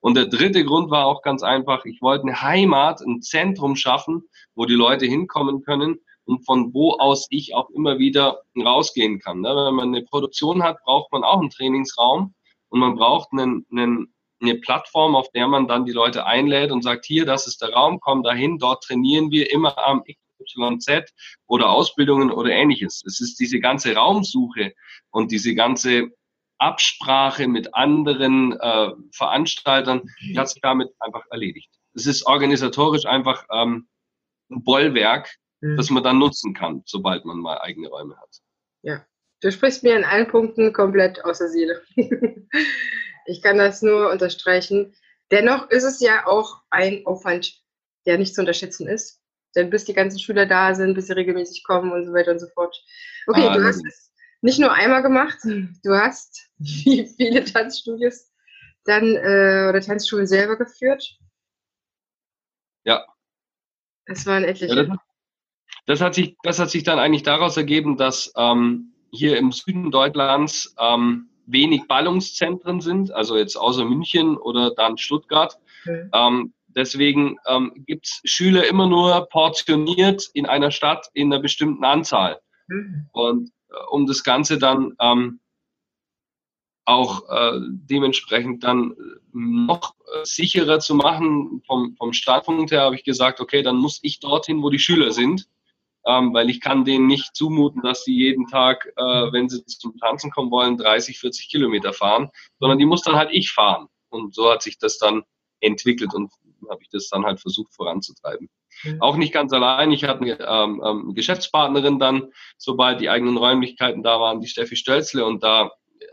Und 0.00 0.14
der 0.14 0.26
dritte 0.26 0.64
Grund 0.64 0.90
war 0.90 1.06
auch 1.06 1.22
ganz 1.22 1.42
einfach, 1.42 1.84
ich 1.84 2.00
wollte 2.00 2.24
eine 2.24 2.40
Heimat, 2.40 3.00
ein 3.00 3.22
Zentrum 3.22 3.76
schaffen, 3.76 4.24
wo 4.54 4.64
die 4.64 4.74
Leute 4.74 5.06
hinkommen 5.06 5.62
können 5.62 6.00
und 6.24 6.44
von 6.44 6.72
wo 6.74 6.92
aus 6.92 7.26
ich 7.30 7.54
auch 7.54 7.70
immer 7.70 7.98
wieder 7.98 8.42
rausgehen 8.58 9.20
kann. 9.20 9.40
Ne? 9.40 9.48
Wenn 9.48 9.74
man 9.74 9.88
eine 9.88 10.02
Produktion 10.02 10.62
hat, 10.62 10.82
braucht 10.84 11.12
man 11.12 11.24
auch 11.24 11.40
einen 11.40 11.50
Trainingsraum 11.50 12.34
und 12.68 12.80
man 12.80 12.96
braucht 12.96 13.28
einen, 13.32 13.66
einen 13.70 14.12
eine 14.40 14.56
Plattform, 14.56 15.16
auf 15.16 15.30
der 15.30 15.48
man 15.48 15.66
dann 15.66 15.86
die 15.86 15.92
Leute 15.92 16.26
einlädt 16.26 16.70
und 16.70 16.82
sagt, 16.82 17.06
hier, 17.06 17.24
das 17.24 17.46
ist 17.46 17.62
der 17.62 17.72
Raum, 17.72 18.00
komm 18.00 18.22
dahin, 18.22 18.58
dort 18.58 18.84
trainieren 18.84 19.30
wir 19.30 19.50
immer 19.50 19.76
am 19.78 20.02
XYZ 20.44 21.12
oder 21.46 21.70
Ausbildungen 21.70 22.30
oder 22.30 22.50
ähnliches. 22.50 23.02
Es 23.06 23.20
ist 23.20 23.38
diese 23.40 23.60
ganze 23.60 23.94
Raumsuche 23.94 24.72
und 25.10 25.30
diese 25.32 25.54
ganze 25.54 26.10
Absprache 26.58 27.48
mit 27.48 27.74
anderen 27.74 28.58
äh, 28.58 28.90
Veranstaltern, 29.12 30.02
die 30.22 30.38
hat 30.38 30.48
sich 30.48 30.62
damit 30.62 30.88
einfach 31.00 31.24
erledigt. 31.30 31.70
Es 31.94 32.06
ist 32.06 32.26
organisatorisch 32.26 33.04
einfach 33.04 33.44
ähm, 33.52 33.88
ein 34.50 34.64
Bollwerk, 34.64 35.34
mhm. 35.60 35.76
das 35.76 35.90
man 35.90 36.02
dann 36.02 36.18
nutzen 36.18 36.54
kann, 36.54 36.82
sobald 36.86 37.24
man 37.24 37.38
mal 37.38 37.58
eigene 37.58 37.88
Räume 37.88 38.16
hat. 38.16 38.40
Ja, 38.82 39.04
du 39.42 39.52
sprichst 39.52 39.82
mir 39.82 39.96
in 39.96 40.04
allen 40.04 40.28
Punkten 40.28 40.72
komplett 40.72 41.24
aus 41.24 41.38
der 41.38 41.48
Seele. 41.48 41.82
Ich 43.26 43.42
kann 43.42 43.58
das 43.58 43.82
nur 43.82 44.10
unterstreichen. 44.10 44.94
Dennoch 45.30 45.68
ist 45.70 45.84
es 45.84 46.00
ja 46.00 46.26
auch 46.26 46.62
ein 46.70 47.04
Aufwand, 47.06 47.60
der 48.06 48.18
nicht 48.18 48.34
zu 48.34 48.40
unterschätzen 48.40 48.86
ist. 48.86 49.20
Denn 49.56 49.70
bis 49.70 49.84
die 49.84 49.94
ganzen 49.94 50.18
Schüler 50.18 50.46
da 50.46 50.74
sind, 50.74 50.94
bis 50.94 51.06
sie 51.06 51.14
regelmäßig 51.14 51.64
kommen 51.64 51.90
und 51.92 52.04
so 52.04 52.12
weiter 52.12 52.32
und 52.32 52.38
so 52.38 52.46
fort. 52.48 52.76
Okay, 53.26 53.48
ah, 53.48 53.56
du 53.56 53.64
hast 53.64 53.84
es 53.84 54.12
nicht 54.42 54.60
nur 54.60 54.72
einmal 54.72 55.02
gemacht, 55.02 55.38
du 55.42 55.94
hast 55.94 56.50
wie 56.58 57.08
viele 57.16 57.44
Tanzstudios 57.44 58.30
dann 58.84 59.16
äh, 59.16 59.66
oder 59.68 59.80
Tanzschulen 59.80 60.26
selber 60.26 60.56
geführt. 60.56 61.18
Ja. 62.84 63.04
Das 64.06 64.26
waren 64.26 64.44
etliche. 64.44 64.74
Ja, 64.74 64.84
das, 64.84 64.98
das, 65.86 66.00
hat 66.00 66.14
sich, 66.14 66.36
das 66.42 66.58
hat 66.60 66.70
sich 66.70 66.84
dann 66.84 67.00
eigentlich 67.00 67.24
daraus 67.24 67.56
ergeben, 67.56 67.96
dass 67.96 68.32
ähm, 68.36 68.94
hier 69.10 69.36
im 69.38 69.50
Süden 69.50 69.90
Deutschlands 69.90 70.74
ähm, 70.78 71.30
wenig 71.46 71.88
Ballungszentren 71.88 72.80
sind, 72.80 73.12
also 73.12 73.36
jetzt 73.36 73.56
außer 73.56 73.84
München 73.84 74.36
oder 74.36 74.72
dann 74.74 74.98
Stuttgart. 74.98 75.58
Mhm. 75.84 76.10
Ähm, 76.12 76.54
deswegen 76.76 77.38
ähm, 77.46 77.72
gibt 77.86 78.06
es 78.06 78.20
Schüler 78.24 78.68
immer 78.68 78.86
nur 78.86 79.28
portioniert 79.28 80.28
in 80.34 80.46
einer 80.46 80.70
Stadt 80.70 81.08
in 81.14 81.32
einer 81.32 81.42
bestimmten 81.42 81.84
Anzahl. 81.84 82.40
Mhm. 82.68 83.08
Und 83.12 83.50
äh, 83.70 83.74
um 83.90 84.06
das 84.06 84.22
Ganze 84.22 84.58
dann 84.58 84.94
ähm, 85.00 85.40
auch 86.84 87.28
äh, 87.28 87.58
dementsprechend 87.60 88.62
dann 88.62 88.94
noch 89.32 89.94
äh, 90.14 90.24
sicherer 90.24 90.78
zu 90.78 90.94
machen 90.94 91.62
vom, 91.66 91.96
vom 91.96 92.12
Startpunkt 92.12 92.70
her, 92.70 92.82
habe 92.82 92.94
ich 92.94 93.02
gesagt, 93.02 93.40
okay, 93.40 93.62
dann 93.62 93.76
muss 93.76 93.98
ich 94.02 94.20
dorthin, 94.20 94.62
wo 94.62 94.70
die 94.70 94.78
Schüler 94.78 95.10
sind 95.10 95.48
ähm, 96.06 96.32
weil 96.32 96.48
ich 96.48 96.60
kann 96.60 96.84
denen 96.84 97.06
nicht 97.06 97.34
zumuten, 97.34 97.82
dass 97.82 98.04
sie 98.04 98.14
jeden 98.14 98.46
Tag, 98.46 98.86
äh, 98.96 99.02
wenn 99.02 99.48
sie 99.48 99.64
zum 99.66 99.98
Tanzen 99.98 100.30
kommen 100.30 100.50
wollen, 100.50 100.76
30, 100.76 101.18
40 101.18 101.48
Kilometer 101.48 101.92
fahren, 101.92 102.30
sondern 102.60 102.78
die 102.78 102.86
muss 102.86 103.02
dann 103.02 103.16
halt 103.16 103.30
ich 103.32 103.50
fahren. 103.50 103.88
Und 104.08 104.34
so 104.34 104.50
hat 104.50 104.62
sich 104.62 104.78
das 104.78 104.98
dann 104.98 105.24
entwickelt 105.60 106.14
und 106.14 106.30
habe 106.68 106.82
ich 106.82 106.88
das 106.88 107.08
dann 107.08 107.24
halt 107.24 107.40
versucht 107.40 107.74
voranzutreiben. 107.74 108.48
Mhm. 108.84 109.02
Auch 109.02 109.16
nicht 109.16 109.32
ganz 109.32 109.52
allein. 109.52 109.90
Ich 109.92 110.04
hatte 110.04 110.22
eine 110.22 110.38
ähm, 110.40 110.82
ähm, 110.84 111.14
Geschäftspartnerin 111.14 111.98
dann, 111.98 112.32
sobald 112.58 113.00
die 113.00 113.10
eigenen 113.10 113.36
Räumlichkeiten 113.36 114.02
da 114.02 114.20
waren, 114.20 114.40
die 114.40 114.48
Steffi 114.48 114.76
Stölzle. 114.76 115.24
Und 115.24 115.42
da 115.42 115.70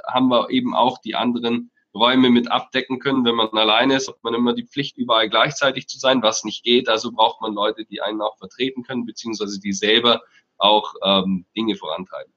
haben 0.08 0.30
wir 0.30 0.50
eben 0.50 0.76
auch 0.76 1.00
die 1.00 1.16
anderen 1.16 1.72
Räume 1.94 2.30
mit 2.30 2.50
abdecken 2.50 3.00
können. 3.00 3.26
Wenn 3.26 3.36
man 3.36 3.50
alleine 3.50 3.96
ist, 3.96 4.08
hat 4.08 4.24
man 4.24 4.34
immer 4.34 4.54
die 4.54 4.66
Pflicht, 4.66 4.98
überall 4.98 5.30
gleichzeitig 5.30 5.88
zu 5.88 6.00
sein, 6.00 6.22
was 6.22 6.44
nicht 6.44 6.64
geht. 6.64 6.90
Also 6.90 7.12
braucht 7.12 7.42
man 7.42 7.54
Leute, 7.54 7.86
die 7.86 8.02
einen 8.02 8.22
auch 8.22 8.38
vertreten 8.38 8.84
können, 8.84 9.06
beziehungsweise 9.06 9.60
die 9.60 9.74
selber 9.74 10.22
auch 10.58 10.94
ähm, 11.04 11.46
Dinge 11.56 11.76
vorantreiben. 11.76 12.34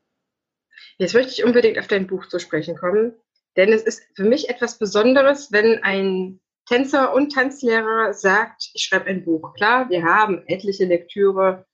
Jetzt 0.98 1.14
möchte 1.14 1.32
ich 1.32 1.44
unbedingt 1.44 1.78
auf 1.78 1.88
dein 1.88 2.06
Buch 2.06 2.26
zu 2.26 2.38
sprechen 2.38 2.76
kommen, 2.76 3.14
denn 3.56 3.72
es 3.72 3.82
ist 3.82 4.02
für 4.14 4.24
mich 4.24 4.48
etwas 4.48 4.78
Besonderes, 4.78 5.52
wenn 5.52 5.82
ein 5.82 6.40
Tänzer 6.66 7.14
und 7.14 7.32
Tanzlehrer 7.32 8.12
sagt, 8.12 8.70
ich 8.74 8.82
schreibe 8.82 9.06
ein 9.06 9.24
Buch. 9.24 9.54
Klar, 9.54 9.88
wir 9.88 10.02
haben 10.02 10.42
etliche 10.46 10.84
Lektüre 10.84 11.64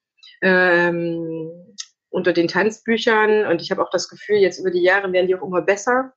ähm, 0.43 1.51
unter 2.11 2.33
den 2.33 2.49
Tanzbüchern 2.49 3.47
und 3.47 3.63
ich 3.63 3.71
habe 3.71 3.83
auch 3.83 3.91
das 3.91 4.09
Gefühl, 4.09 4.37
jetzt 4.37 4.59
über 4.59 4.71
die 4.71 4.83
Jahre 4.83 5.13
werden 5.13 5.29
die 5.29 5.35
auch 5.35 5.47
immer 5.47 5.63
besser. 5.63 6.13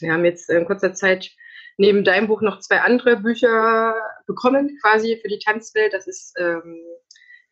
Wir 0.00 0.12
haben 0.12 0.24
jetzt 0.24 0.50
in 0.50 0.66
kurzer 0.66 0.92
Zeit 0.92 1.30
neben 1.76 2.04
deinem 2.04 2.26
Buch 2.26 2.42
noch 2.42 2.58
zwei 2.58 2.80
andere 2.80 3.16
Bücher 3.16 3.94
bekommen, 4.26 4.76
quasi 4.82 5.18
für 5.22 5.28
die 5.28 5.38
Tanzwelt. 5.38 5.92
Das 5.92 6.06
ist 6.06 6.34
ähm, 6.38 6.80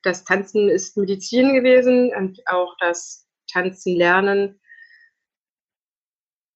das 0.03 0.25
Tanzen 0.25 0.69
ist 0.69 0.97
Medizin 0.97 1.55
gewesen 1.55 2.13
und 2.15 2.41
auch 2.47 2.77
das 2.79 3.29
Tanzen 3.51 3.97
lernen. 3.97 4.61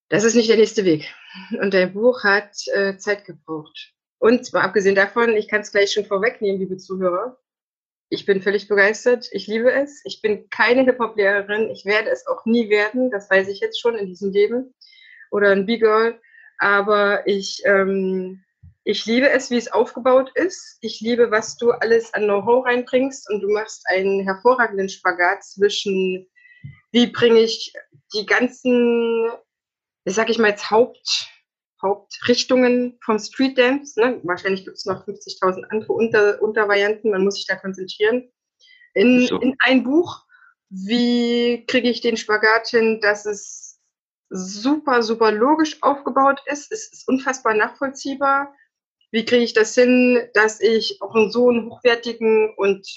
Das 0.09 0.23
ist 0.23 0.35
nicht 0.35 0.49
der 0.49 0.57
nächste 0.57 0.85
Weg. 0.85 1.13
Und 1.59 1.73
dein 1.73 1.93
Buch 1.93 2.23
hat 2.23 2.55
äh, 2.73 2.97
Zeit 2.97 3.25
gebraucht. 3.25 3.92
Und 4.23 4.45
zwar 4.45 4.63
abgesehen 4.63 4.95
davon, 4.95 5.35
ich 5.35 5.49
kann 5.49 5.59
es 5.59 5.73
gleich 5.73 5.91
schon 5.91 6.05
vorwegnehmen, 6.05 6.57
liebe 6.57 6.77
Zuhörer. 6.77 7.37
Ich 8.07 8.25
bin 8.25 8.41
völlig 8.41 8.69
begeistert. 8.69 9.27
Ich 9.33 9.47
liebe 9.47 9.69
es. 9.69 10.01
Ich 10.05 10.21
bin 10.21 10.49
keine 10.49 10.85
Hip-Hop-Lehrerin. 10.85 11.69
Ich 11.69 11.83
werde 11.83 12.09
es 12.09 12.25
auch 12.25 12.45
nie 12.45 12.69
werden. 12.69 13.11
Das 13.11 13.29
weiß 13.29 13.49
ich 13.49 13.59
jetzt 13.59 13.81
schon 13.81 13.95
in 13.95 14.07
diesem 14.07 14.31
Leben. 14.31 14.73
Oder 15.29 15.49
ein 15.49 15.65
B-Girl. 15.65 16.21
Aber 16.57 17.27
ich, 17.27 17.63
ähm, 17.65 18.45
ich 18.85 19.05
liebe 19.05 19.29
es, 19.29 19.51
wie 19.51 19.57
es 19.57 19.69
aufgebaut 19.69 20.31
ist. 20.35 20.77
Ich 20.79 21.01
liebe, 21.01 21.29
was 21.29 21.57
du 21.57 21.71
alles 21.71 22.13
an 22.13 22.23
Know-how 22.23 22.65
reinbringst. 22.65 23.29
Und 23.29 23.41
du 23.41 23.49
machst 23.49 23.83
einen 23.87 24.23
hervorragenden 24.23 24.87
Spagat 24.87 25.43
zwischen, 25.43 26.29
wie 26.93 27.07
bringe 27.07 27.41
ich 27.41 27.73
die 28.13 28.25
ganzen, 28.25 29.31
sag 30.05 30.29
ich 30.29 30.37
mal 30.37 30.51
jetzt 30.51 30.71
Haupt, 30.71 31.32
Hauptrichtungen 31.83 32.97
vom 33.03 33.19
Street 33.19 33.57
Dance. 33.57 33.99
Ne? 33.99 34.19
Wahrscheinlich 34.23 34.65
gibt 34.65 34.77
es 34.77 34.85
noch 34.85 35.05
50.000 35.05 35.65
andere 35.69 35.93
Unter 35.93 36.41
Untervarianten. 36.41 37.11
Man 37.11 37.23
muss 37.23 37.35
sich 37.35 37.45
da 37.45 37.55
konzentrieren. 37.55 38.31
In, 38.95 39.27
so. 39.27 39.39
in 39.39 39.55
ein 39.59 39.83
Buch, 39.83 40.25
wie 40.69 41.65
kriege 41.67 41.89
ich 41.89 42.01
den 42.01 42.17
Spagat 42.17 42.69
hin, 42.69 42.99
dass 43.01 43.25
es 43.25 43.79
super, 44.29 45.03
super 45.03 45.31
logisch 45.31 45.81
aufgebaut 45.83 46.41
ist. 46.47 46.71
Es 46.71 46.91
ist 46.91 47.07
unfassbar 47.07 47.53
nachvollziehbar. 47.53 48.55
Wie 49.11 49.25
kriege 49.25 49.43
ich 49.43 49.53
das 49.53 49.75
hin, 49.75 50.27
dass 50.33 50.59
ich 50.59 50.99
auch 51.01 51.13
einen 51.13 51.31
so 51.31 51.49
einen 51.49 51.69
hochwertigen 51.69 52.51
und 52.57 52.87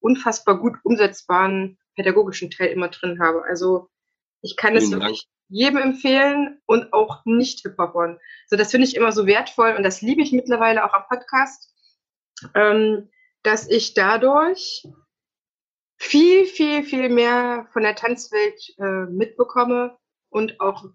unfassbar 0.00 0.58
gut 0.58 0.78
umsetzbaren 0.82 1.78
pädagogischen 1.94 2.50
Teil 2.50 2.68
immer 2.68 2.88
drin 2.88 3.20
habe? 3.20 3.44
Also 3.44 3.90
ich 4.40 4.56
kann 4.56 4.74
es 4.76 4.90
wirklich 4.90 5.26
jedem 5.52 5.76
empfehlen 5.76 6.60
und 6.66 6.92
auch 6.92 7.24
nicht 7.26 7.60
Hip-Hopern. 7.60 8.18
So, 8.48 8.56
das 8.56 8.70
finde 8.70 8.86
ich 8.86 8.96
immer 8.96 9.12
so 9.12 9.26
wertvoll 9.26 9.74
und 9.76 9.82
das 9.82 10.00
liebe 10.00 10.22
ich 10.22 10.32
mittlerweile 10.32 10.84
auch 10.84 10.94
am 10.94 11.04
Podcast, 11.08 11.74
ähm, 12.54 13.10
dass 13.42 13.68
ich 13.68 13.94
dadurch 13.94 14.88
viel, 15.98 16.46
viel, 16.46 16.82
viel 16.82 17.10
mehr 17.10 17.68
von 17.72 17.82
der 17.82 17.94
Tanzwelt 17.94 18.60
äh, 18.78 19.04
mitbekomme 19.10 19.98
und 20.30 20.58
auch 20.58 20.86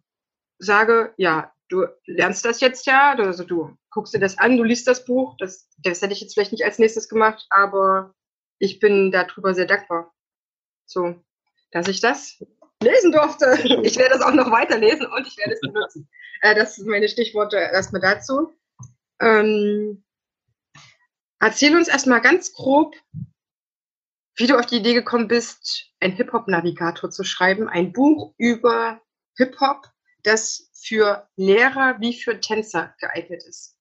sage, 0.57 1.13
ja, 1.17 1.53
du 1.69 1.85
lernst 2.05 2.43
das 2.43 2.59
jetzt 2.59 2.87
ja, 2.87 3.13
also 3.13 3.43
du 3.43 3.77
guckst 3.91 4.13
dir 4.13 4.19
das 4.19 4.39
an, 4.39 4.57
du 4.57 4.63
liest 4.63 4.87
das 4.87 5.05
Buch, 5.05 5.35
das, 5.37 5.69
das 5.77 6.01
hätte 6.01 6.13
ich 6.13 6.21
jetzt 6.21 6.33
vielleicht 6.33 6.51
nicht 6.51 6.65
als 6.65 6.79
nächstes 6.79 7.09
gemacht, 7.09 7.45
aber 7.51 8.15
ich 8.57 8.79
bin 8.79 9.11
darüber 9.11 9.53
sehr 9.53 9.67
dankbar. 9.67 10.11
So, 10.85 11.15
dass 11.71 11.87
ich 11.87 12.01
das 12.01 12.43
lesen 12.83 13.11
durfte. 13.11 13.57
Ich 13.83 13.97
werde 13.97 14.15
es 14.15 14.21
auch 14.21 14.33
noch 14.33 14.51
weiterlesen 14.51 15.05
und 15.07 15.27
ich 15.27 15.37
werde 15.37 15.53
es 15.53 15.61
benutzen. 15.61 16.09
Äh, 16.41 16.55
das 16.55 16.75
sind 16.75 16.87
meine 16.87 17.07
Stichworte 17.07 17.57
erstmal 17.57 18.01
dazu. 18.01 18.53
Ähm, 19.19 20.03
erzähl 21.39 21.75
uns 21.75 21.87
erstmal 21.87 22.21
ganz 22.21 22.53
grob, 22.53 22.95
wie 24.35 24.47
du 24.47 24.57
auf 24.57 24.67
die 24.67 24.77
Idee 24.77 24.93
gekommen 24.93 25.27
bist, 25.27 25.91
ein 25.99 26.11
Hip-Hop-Navigator 26.11 27.09
zu 27.09 27.23
schreiben, 27.23 27.67
ein 27.67 27.91
Buch 27.91 28.33
über 28.37 29.01
Hip-Hop, 29.37 29.87
das 30.23 30.69
für 30.73 31.27
Lehrer 31.35 31.99
wie 31.99 32.13
für 32.13 32.39
Tänzer 32.39 32.93
geeignet 32.99 33.43
ist. 33.43 33.75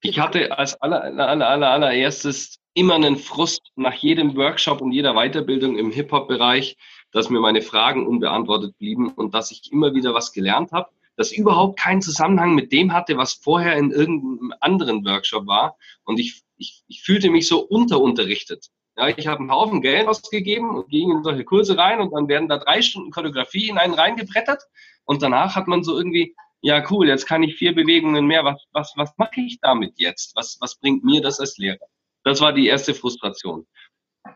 Ich 0.00 0.20
hatte 0.20 0.56
als 0.56 0.80
aller, 0.80 1.02
aller, 1.02 1.48
aller, 1.48 1.70
allererstes 1.70 2.58
immer 2.74 2.94
einen 2.94 3.16
Frust 3.16 3.72
nach 3.74 3.94
jedem 3.94 4.36
Workshop 4.36 4.80
und 4.80 4.92
jeder 4.92 5.14
Weiterbildung 5.14 5.76
im 5.76 5.90
Hip-Hop-Bereich, 5.90 6.76
dass 7.12 7.30
mir 7.30 7.40
meine 7.40 7.62
Fragen 7.62 8.06
unbeantwortet 8.06 8.76
blieben 8.78 9.12
und 9.12 9.34
dass 9.34 9.50
ich 9.50 9.72
immer 9.72 9.94
wieder 9.94 10.14
was 10.14 10.32
gelernt 10.32 10.72
habe, 10.72 10.88
das 11.16 11.32
überhaupt 11.32 11.78
keinen 11.78 12.00
Zusammenhang 12.00 12.54
mit 12.54 12.72
dem 12.72 12.92
hatte, 12.92 13.16
was 13.16 13.34
vorher 13.34 13.76
in 13.76 13.90
irgendeinem 13.90 14.54
anderen 14.60 15.04
Workshop 15.04 15.46
war. 15.46 15.76
Und 16.04 16.20
ich, 16.20 16.42
ich, 16.56 16.84
ich 16.86 17.02
fühlte 17.02 17.28
mich 17.28 17.48
so 17.48 17.60
unterunterrichtet. 17.60 18.68
Ja, 18.96 19.08
ich 19.08 19.26
habe 19.26 19.40
einen 19.40 19.50
Haufen 19.50 19.80
Geld 19.80 20.06
ausgegeben 20.06 20.70
und 20.70 20.88
ging 20.88 21.10
in 21.10 21.22
solche 21.22 21.44
Kurse 21.44 21.76
rein 21.76 22.00
und 22.00 22.12
dann 22.12 22.28
werden 22.28 22.48
da 22.48 22.58
drei 22.58 22.82
Stunden 22.82 23.10
Choreografie 23.10 23.68
in 23.68 23.78
einen 23.78 23.94
reingebrettert 23.94 24.62
und 25.04 25.22
danach 25.22 25.56
hat 25.56 25.68
man 25.68 25.82
so 25.84 25.96
irgendwie, 25.96 26.34
ja 26.60 26.84
cool, 26.90 27.08
jetzt 27.08 27.26
kann 27.26 27.42
ich 27.42 27.56
vier 27.56 27.74
Bewegungen 27.74 28.26
mehr, 28.26 28.44
was, 28.44 28.64
was, 28.72 28.92
was 28.96 29.12
mache 29.16 29.40
ich 29.40 29.60
damit 29.60 29.94
jetzt? 29.96 30.34
Was, 30.36 30.58
was 30.60 30.76
bringt 30.76 31.04
mir 31.04 31.20
das 31.20 31.40
als 31.40 31.58
Lehrer? 31.58 31.86
Das 32.24 32.40
war 32.40 32.52
die 32.52 32.66
erste 32.66 32.92
Frustration. 32.92 33.66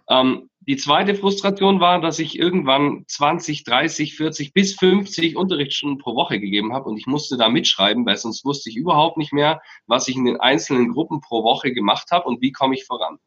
Ähm, 0.09 0.49
die 0.67 0.77
zweite 0.77 1.15
Frustration 1.15 1.81
war, 1.81 2.01
dass 2.01 2.19
ich 2.19 2.39
irgendwann 2.39 3.05
20, 3.09 3.65
30, 3.65 4.15
40 4.15 4.53
bis 4.53 4.75
50 4.75 5.37
Unterrichtsstunden 5.37 5.99
pro 5.99 6.15
Woche 6.15 6.39
gegeben 6.39 6.73
habe 6.73 6.89
und 6.89 6.97
ich 6.97 7.07
musste 7.07 7.37
da 7.37 7.49
mitschreiben, 7.49 8.07
weil 8.07 8.17
sonst 8.17 8.45
wusste 8.45 8.71
ich 8.71 8.77
überhaupt 8.77 9.17
nicht 9.17 9.33
mehr, 9.33 9.61
was 9.87 10.07
ich 10.07 10.17
in 10.17 10.25
den 10.25 10.41
einzelnen 10.41 10.93
Gruppen 10.93 11.21
pro 11.21 11.43
Woche 11.43 11.73
gemacht 11.73 12.11
habe 12.13 12.29
und 12.29 12.41
wie 12.41 12.53
komme 12.53 12.75
ich 12.75 12.85
voran. 12.85 13.19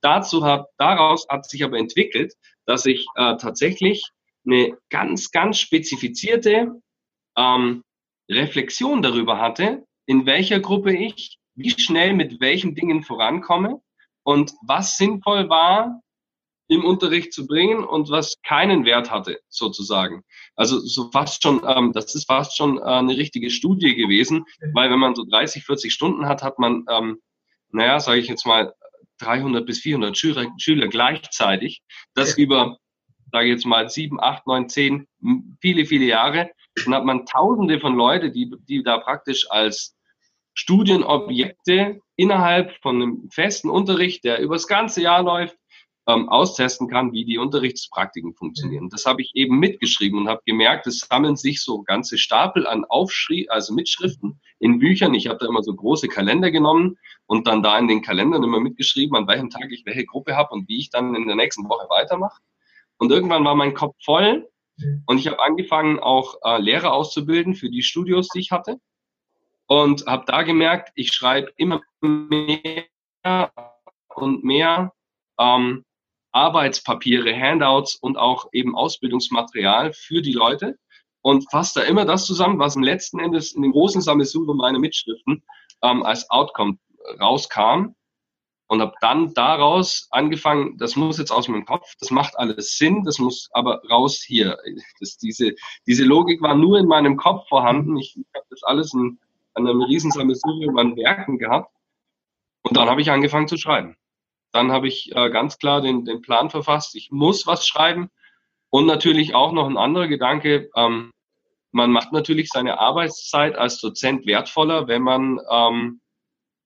Dazu 0.00 0.44
hat, 0.44 0.66
daraus 0.78 1.26
hat 1.28 1.48
sich 1.48 1.62
aber 1.62 1.78
entwickelt, 1.78 2.34
dass 2.66 2.86
ich 2.86 3.06
äh, 3.14 3.36
tatsächlich 3.36 4.04
eine 4.44 4.76
ganz, 4.88 5.30
ganz 5.30 5.58
spezifizierte 5.58 6.80
ähm, 7.36 7.84
Reflexion 8.28 9.02
darüber 9.02 9.38
hatte, 9.38 9.84
in 10.06 10.26
welcher 10.26 10.58
Gruppe 10.58 10.96
ich 10.96 11.38
wie 11.54 11.70
schnell 11.70 12.14
mit 12.14 12.40
welchen 12.40 12.74
Dingen 12.74 13.02
vorankomme 13.02 13.80
und 14.24 14.54
was 14.66 14.96
sinnvoll 14.96 15.48
war, 15.48 16.00
im 16.70 16.84
Unterricht 16.84 17.32
zu 17.32 17.46
bringen 17.46 17.82
und 17.82 18.10
was 18.10 18.40
keinen 18.42 18.84
Wert 18.84 19.10
hatte, 19.10 19.40
sozusagen. 19.48 20.22
Also 20.54 20.78
so 20.78 21.10
fast 21.10 21.42
schon, 21.42 21.62
ähm, 21.66 21.92
das 21.92 22.14
ist 22.14 22.26
fast 22.26 22.56
schon 22.56 22.78
äh, 22.78 22.82
eine 22.82 23.16
richtige 23.16 23.50
Studie 23.50 23.96
gewesen, 23.96 24.44
weil 24.72 24.88
wenn 24.88 25.00
man 25.00 25.16
so 25.16 25.24
30, 25.28 25.64
40 25.64 25.92
Stunden 25.92 26.26
hat, 26.26 26.44
hat 26.44 26.60
man, 26.60 26.84
ähm, 26.88 27.20
naja, 27.72 27.98
sage 27.98 28.20
ich 28.20 28.28
jetzt 28.28 28.46
mal, 28.46 28.72
300 29.18 29.66
bis 29.66 29.80
400 29.80 30.16
Schüler, 30.16 30.46
Schüler 30.58 30.86
gleichzeitig. 30.86 31.82
Das 32.14 32.38
über, 32.38 32.78
sage 33.32 33.46
ich 33.46 33.52
jetzt 33.52 33.66
mal, 33.66 33.90
sieben, 33.90 34.20
acht, 34.20 34.46
neun, 34.46 34.68
zehn, 34.68 35.08
viele, 35.60 35.84
viele 35.84 36.06
Jahre. 36.06 36.50
Dann 36.84 36.94
hat 36.94 37.04
man 37.04 37.26
Tausende 37.26 37.80
von 37.80 37.96
Leute, 37.96 38.30
die, 38.30 38.54
die 38.68 38.84
da 38.84 38.98
praktisch 38.98 39.50
als 39.50 39.96
Studienobjekte 40.54 42.00
innerhalb 42.14 42.76
von 42.80 43.02
einem 43.02 43.30
festen 43.32 43.68
Unterricht, 43.68 44.22
der 44.22 44.40
über 44.40 44.54
das 44.54 44.68
ganze 44.68 45.02
Jahr 45.02 45.22
läuft, 45.22 45.56
ähm, 46.10 46.28
austesten 46.28 46.88
kann, 46.88 47.12
wie 47.12 47.24
die 47.24 47.38
Unterrichtspraktiken 47.38 48.34
funktionieren. 48.34 48.88
Das 48.88 49.06
habe 49.06 49.22
ich 49.22 49.32
eben 49.34 49.58
mitgeschrieben 49.58 50.18
und 50.18 50.28
habe 50.28 50.42
gemerkt, 50.44 50.86
es 50.86 51.00
sammeln 51.00 51.36
sich 51.36 51.62
so 51.62 51.82
ganze 51.82 52.18
Stapel 52.18 52.66
an 52.66 52.84
Aufschrie, 52.84 53.48
also 53.48 53.72
Mitschriften 53.72 54.40
in 54.58 54.78
Büchern. 54.78 55.14
Ich 55.14 55.28
habe 55.28 55.38
da 55.38 55.46
immer 55.46 55.62
so 55.62 55.74
große 55.74 56.08
Kalender 56.08 56.50
genommen 56.50 56.98
und 57.26 57.46
dann 57.46 57.62
da 57.62 57.78
in 57.78 57.88
den 57.88 58.02
Kalendern 58.02 58.42
immer 58.42 58.60
mitgeschrieben, 58.60 59.16
an 59.16 59.26
welchem 59.28 59.50
Tag 59.50 59.70
ich 59.70 59.86
welche 59.86 60.04
Gruppe 60.04 60.36
habe 60.36 60.50
und 60.54 60.68
wie 60.68 60.78
ich 60.78 60.90
dann 60.90 61.14
in 61.14 61.26
der 61.26 61.36
nächsten 61.36 61.68
Woche 61.68 61.88
weitermache. 61.88 62.40
Und 62.98 63.10
irgendwann 63.10 63.44
war 63.44 63.54
mein 63.54 63.74
Kopf 63.74 63.94
voll 64.04 64.46
und 65.06 65.18
ich 65.18 65.26
habe 65.26 65.40
angefangen, 65.40 65.98
auch 65.98 66.36
äh, 66.42 66.60
Lehrer 66.60 66.92
auszubilden 66.92 67.54
für 67.54 67.70
die 67.70 67.82
Studios, 67.82 68.28
die 68.28 68.40
ich 68.40 68.50
hatte. 68.50 68.78
Und 69.66 70.06
habe 70.06 70.24
da 70.26 70.42
gemerkt, 70.42 70.90
ich 70.94 71.12
schreibe 71.12 71.52
immer 71.56 71.80
mehr 72.00 72.86
und 74.14 74.42
mehr 74.42 74.92
ähm, 75.38 75.84
Arbeitspapiere, 76.32 77.34
Handouts 77.34 77.96
und 77.96 78.16
auch 78.16 78.48
eben 78.52 78.76
Ausbildungsmaterial 78.76 79.92
für 79.92 80.22
die 80.22 80.32
Leute 80.32 80.78
und 81.22 81.50
fasse 81.50 81.80
da 81.80 81.86
immer 81.86 82.04
das 82.04 82.26
zusammen, 82.26 82.58
was 82.58 82.76
im 82.76 82.82
letzten 82.82 83.18
Endes 83.18 83.52
in 83.52 83.62
dem 83.62 83.72
großen 83.72 84.00
Sammelsurium 84.00 84.56
meiner 84.56 84.78
Mitschriften 84.78 85.42
ähm, 85.82 86.02
als 86.02 86.28
Outcome 86.30 86.78
rauskam 87.20 87.94
und 88.68 88.80
habe 88.80 88.94
dann 89.00 89.34
daraus 89.34 90.06
angefangen, 90.12 90.78
das 90.78 90.94
muss 90.94 91.18
jetzt 91.18 91.32
aus 91.32 91.48
meinem 91.48 91.64
Kopf, 91.64 91.94
das 91.98 92.12
macht 92.12 92.38
alles 92.38 92.78
Sinn, 92.78 93.02
das 93.04 93.18
muss 93.18 93.48
aber 93.52 93.82
raus 93.90 94.22
hier. 94.24 94.58
Das, 95.00 95.16
diese, 95.16 95.54
diese 95.88 96.04
Logik 96.04 96.40
war 96.40 96.54
nur 96.54 96.78
in 96.78 96.86
meinem 96.86 97.16
Kopf 97.16 97.48
vorhanden. 97.48 97.96
Ich, 97.96 98.16
ich 98.16 98.26
habe 98.34 98.46
das 98.48 98.62
alles 98.62 98.94
in, 98.94 99.18
in 99.56 99.66
einem 99.66 99.82
riesen 99.82 100.12
Sammelsurium 100.12 100.78
an 100.78 100.96
Werken 100.96 101.38
gehabt 101.38 101.74
und 102.62 102.76
dann 102.76 102.88
habe 102.88 103.00
ich 103.00 103.10
angefangen 103.10 103.48
zu 103.48 103.56
schreiben. 103.56 103.96
Dann 104.52 104.72
habe 104.72 104.88
ich 104.88 105.14
äh, 105.14 105.30
ganz 105.30 105.58
klar 105.58 105.80
den, 105.80 106.04
den 106.04 106.22
Plan 106.22 106.50
verfasst, 106.50 106.94
ich 106.96 107.10
muss 107.10 107.46
was 107.46 107.66
schreiben. 107.66 108.10
Und 108.70 108.86
natürlich 108.86 109.34
auch 109.34 109.52
noch 109.52 109.68
ein 109.68 109.76
anderer 109.76 110.06
Gedanke, 110.06 110.70
ähm, 110.76 111.12
man 111.72 111.90
macht 111.90 112.12
natürlich 112.12 112.48
seine 112.48 112.78
Arbeitszeit 112.78 113.56
als 113.56 113.80
Dozent 113.80 114.26
wertvoller, 114.26 114.88
wenn 114.88 115.02
man 115.02 115.40
ähm, 115.50 116.00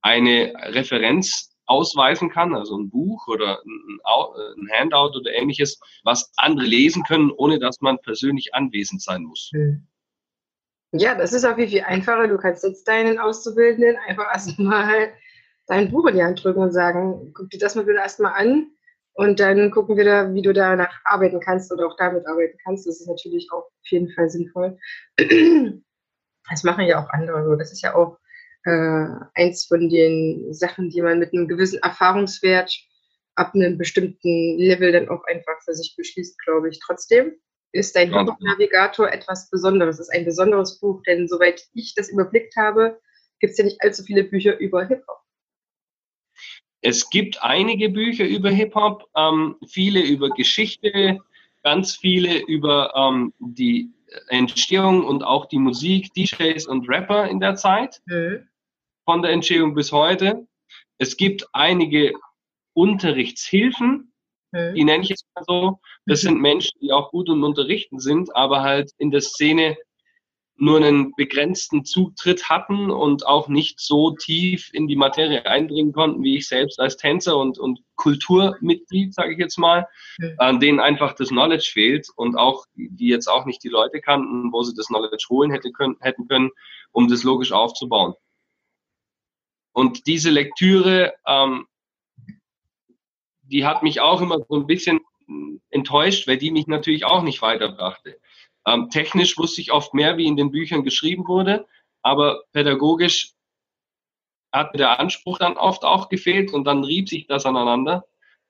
eine 0.00 0.52
Referenz 0.66 1.54
ausweisen 1.66 2.30
kann, 2.30 2.54
also 2.54 2.76
ein 2.76 2.90
Buch 2.90 3.26
oder 3.26 3.60
ein, 3.64 4.00
ein 4.58 4.68
Handout 4.78 5.18
oder 5.18 5.32
ähnliches, 5.32 5.80
was 6.04 6.30
andere 6.36 6.66
lesen 6.66 7.02
können, 7.04 7.30
ohne 7.30 7.58
dass 7.58 7.80
man 7.80 7.98
persönlich 8.00 8.54
anwesend 8.54 9.02
sein 9.02 9.22
muss. 9.22 9.50
Hm. 9.52 9.86
Ja, 10.92 11.14
das 11.16 11.32
ist 11.32 11.44
auch 11.44 11.56
viel, 11.56 11.68
viel 11.68 11.82
einfacher. 11.82 12.28
Du 12.28 12.38
kannst 12.38 12.62
jetzt 12.62 12.86
deinen 12.86 13.18
Auszubildenden 13.18 13.96
einfach 14.06 14.26
erstmal 14.32 15.12
dein 15.66 15.90
Buch 15.90 16.06
in 16.06 16.16
die 16.16 16.22
Hand 16.22 16.42
drücken 16.42 16.60
und 16.60 16.72
sagen, 16.72 17.32
guck 17.34 17.50
dir 17.50 17.58
das 17.58 17.74
mal 17.74 17.86
wieder 17.86 18.00
erstmal 18.00 18.32
an 18.34 18.70
und 19.14 19.40
dann 19.40 19.70
gucken 19.70 19.96
wir 19.96 20.04
da, 20.04 20.34
wie 20.34 20.42
du 20.42 20.52
danach 20.52 21.00
arbeiten 21.04 21.40
kannst 21.40 21.72
oder 21.72 21.86
auch 21.86 21.96
damit 21.96 22.26
arbeiten 22.26 22.58
kannst. 22.64 22.86
Das 22.86 23.00
ist 23.00 23.08
natürlich 23.08 23.48
auch 23.52 23.64
auf 23.64 23.86
jeden 23.90 24.10
Fall 24.12 24.30
sinnvoll. 24.30 24.78
Das 26.50 26.62
machen 26.62 26.84
ja 26.84 27.02
auch 27.02 27.08
andere 27.08 27.42
so. 27.42 27.56
Das 27.56 27.72
ist 27.72 27.80
ja 27.80 27.94
auch 27.94 28.18
äh, 28.66 29.06
eins 29.34 29.64
von 29.64 29.88
den 29.88 30.52
Sachen, 30.52 30.90
die 30.90 31.00
man 31.00 31.18
mit 31.18 31.32
einem 31.32 31.48
gewissen 31.48 31.78
Erfahrungswert 31.82 32.70
ab 33.34 33.54
einem 33.54 33.78
bestimmten 33.78 34.58
Level 34.58 34.92
dann 34.92 35.08
auch 35.08 35.24
einfach 35.24 35.60
für 35.64 35.72
sich 35.72 35.94
beschließt, 35.96 36.38
glaube 36.44 36.68
ich. 36.68 36.80
Trotzdem 36.84 37.32
ist 37.72 37.96
dein 37.96 38.12
ja. 38.12 38.22
Navigator 38.22 39.10
etwas 39.10 39.48
Besonderes. 39.48 39.98
Es 39.98 40.08
ist 40.08 40.14
ein 40.14 40.24
besonderes 40.24 40.78
Buch, 40.80 41.02
denn 41.06 41.26
soweit 41.26 41.62
ich 41.72 41.94
das 41.94 42.10
überblickt 42.10 42.54
habe, 42.56 43.00
gibt 43.40 43.52
es 43.52 43.58
ja 43.58 43.64
nicht 43.64 43.82
allzu 43.82 44.04
viele 44.04 44.24
Bücher 44.24 44.58
über 44.58 44.84
Hip-Hop. 44.84 45.23
Es 46.86 47.08
gibt 47.10 47.42
einige 47.42 47.88
Bücher 47.88 48.26
über 48.26 48.50
Hip-Hop, 48.50 49.08
ähm, 49.16 49.56
viele 49.66 50.00
über 50.00 50.28
Geschichte, 50.30 51.18
ganz 51.62 51.96
viele 51.96 52.38
über 52.40 52.92
ähm, 52.94 53.32
die 53.38 53.90
Entstehung 54.28 55.04
und 55.04 55.24
auch 55.24 55.46
die 55.46 55.58
Musik, 55.58 56.12
DJs 56.14 56.66
und 56.66 56.88
Rapper 56.88 57.28
in 57.28 57.40
der 57.40 57.56
Zeit. 57.56 58.00
Mhm 58.06 58.46
von 59.04 59.22
der 59.22 59.32
Entstehung 59.32 59.74
bis 59.74 59.92
heute. 59.92 60.46
Es 60.98 61.16
gibt 61.16 61.46
einige 61.52 62.14
Unterrichtshilfen, 62.72 64.12
mhm. 64.52 64.74
die 64.74 64.84
nenne 64.84 65.02
ich 65.02 65.10
jetzt 65.10 65.26
mal 65.34 65.44
so. 65.46 65.80
Das 66.06 66.22
mhm. 66.22 66.28
sind 66.28 66.40
Menschen, 66.40 66.78
die 66.80 66.92
auch 66.92 67.10
gut 67.10 67.28
im 67.28 67.44
Unterrichten 67.44 68.00
sind, 68.00 68.34
aber 68.34 68.62
halt 68.62 68.92
in 68.98 69.10
der 69.10 69.20
Szene 69.20 69.76
nur 70.56 70.76
einen 70.76 71.12
begrenzten 71.16 71.84
Zutritt 71.84 72.48
hatten 72.48 72.90
und 72.90 73.26
auch 73.26 73.48
nicht 73.48 73.80
so 73.80 74.12
tief 74.12 74.70
in 74.72 74.86
die 74.86 74.96
Materie 74.96 75.44
eindringen 75.46 75.92
konnten, 75.92 76.22
wie 76.22 76.36
ich 76.36 76.46
selbst 76.46 76.78
als 76.78 76.96
Tänzer 76.96 77.36
und, 77.36 77.58
und 77.58 77.80
Kulturmitglied, 77.96 79.14
sage 79.14 79.32
ich 79.32 79.38
jetzt 79.38 79.58
mal, 79.58 79.88
an 80.38 80.60
denen 80.60 80.78
einfach 80.78 81.14
das 81.14 81.28
Knowledge 81.28 81.70
fehlt 81.72 82.08
und 82.16 82.36
auch, 82.36 82.66
die 82.74 83.08
jetzt 83.08 83.26
auch 83.26 83.46
nicht 83.46 83.64
die 83.64 83.68
Leute 83.68 84.00
kannten, 84.00 84.52
wo 84.52 84.62
sie 84.62 84.74
das 84.74 84.86
Knowledge 84.86 85.26
holen 85.28 85.50
hätte 85.50 85.72
können, 85.72 85.96
hätten 86.00 86.28
können, 86.28 86.50
um 86.92 87.08
das 87.08 87.24
logisch 87.24 87.52
aufzubauen. 87.52 88.14
Und 89.72 90.06
diese 90.06 90.30
Lektüre, 90.30 91.14
ähm, 91.26 91.66
die 93.42 93.66
hat 93.66 93.82
mich 93.82 94.00
auch 94.00 94.20
immer 94.20 94.38
so 94.48 94.54
ein 94.54 94.66
bisschen 94.66 95.00
enttäuscht, 95.70 96.28
weil 96.28 96.38
die 96.38 96.52
mich 96.52 96.68
natürlich 96.68 97.04
auch 97.04 97.22
nicht 97.22 97.42
weiterbrachte. 97.42 98.20
Ähm, 98.66 98.90
technisch 98.90 99.36
wusste 99.38 99.60
ich 99.60 99.72
oft 99.72 99.94
mehr, 99.94 100.16
wie 100.16 100.26
in 100.26 100.36
den 100.36 100.50
Büchern 100.50 100.84
geschrieben 100.84 101.26
wurde, 101.26 101.66
aber 102.02 102.42
pädagogisch 102.52 103.32
hat 104.52 104.78
der 104.78 105.00
Anspruch 105.00 105.38
dann 105.38 105.56
oft 105.56 105.84
auch 105.84 106.08
gefehlt 106.08 106.52
und 106.52 106.64
dann 106.64 106.84
rieb 106.84 107.08
sich 107.08 107.26
das 107.26 107.44
aneinander. 107.44 108.04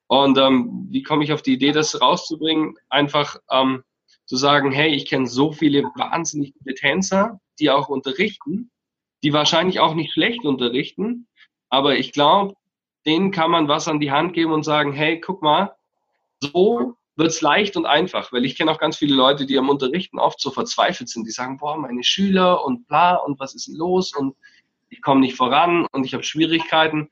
Und 0.07 0.37
ähm, 0.39 0.87
wie 0.91 1.03
komme 1.03 1.25
ich 1.25 1.33
auf 1.33 1.43
die 1.43 1.55
Idee, 1.55 1.73
das 1.73 2.01
rauszubringen? 2.01 2.77
Einfach 2.91 3.37
ähm, 3.51 3.83
zu 4.27 4.37
sagen, 4.37 4.71
hey, 4.71 4.95
ich 4.95 5.07
kenne 5.07 5.27
so 5.27 5.53
viele 5.53 5.85
wahnsinnig 5.97 6.53
gute 6.55 6.75
Tänzer, 6.75 7.41
die 7.59 7.71
auch 7.71 7.89
unterrichten 7.89 8.71
die 9.25 9.33
wahrscheinlich 9.33 9.81
auch 9.81 9.95
nicht 9.95 10.13
schlecht 10.13 10.45
unterrichten, 10.45 11.27
aber 11.71 11.97
ich 11.97 12.13
glaube, 12.13 12.55
denen 13.07 13.31
kann 13.31 13.51
man 13.51 13.69
was 13.69 13.89
an 13.89 13.99
die 13.99 14.13
Hand 14.13 14.35
geben 14.35 14.53
und 14.53 14.65
sagen, 14.65 14.93
hey, 14.93 15.19
guck 15.19 15.43
mal, 15.43 15.75
so 16.41 16.95
wird's 17.17 17.41
leicht 17.41 17.77
und 17.77 17.87
einfach, 17.87 18.33
weil 18.33 18.45
ich 18.45 18.57
kenne 18.57 18.71
auch 18.71 18.79
ganz 18.79 18.97
viele 18.97 19.15
Leute, 19.15 19.47
die 19.47 19.59
am 19.59 19.69
Unterrichten 19.69 20.19
oft 20.19 20.41
so 20.41 20.51
verzweifelt 20.51 21.09
sind, 21.09 21.27
die 21.27 21.31
sagen, 21.31 21.59
boah, 21.59 21.77
meine 21.77 22.03
Schüler 22.03 22.65
und 22.65 22.87
bla 22.89 23.17
und 23.17 23.39
was 23.39 23.55
ist 23.55 23.69
denn 23.69 23.77
los 23.77 24.15
und 24.15 24.37
ich 24.89 25.01
komme 25.01 25.21
nicht 25.21 25.37
voran 25.37 25.87
und 25.93 26.05
ich 26.05 26.15
habe 26.15 26.25
Schwierigkeiten 26.25 27.11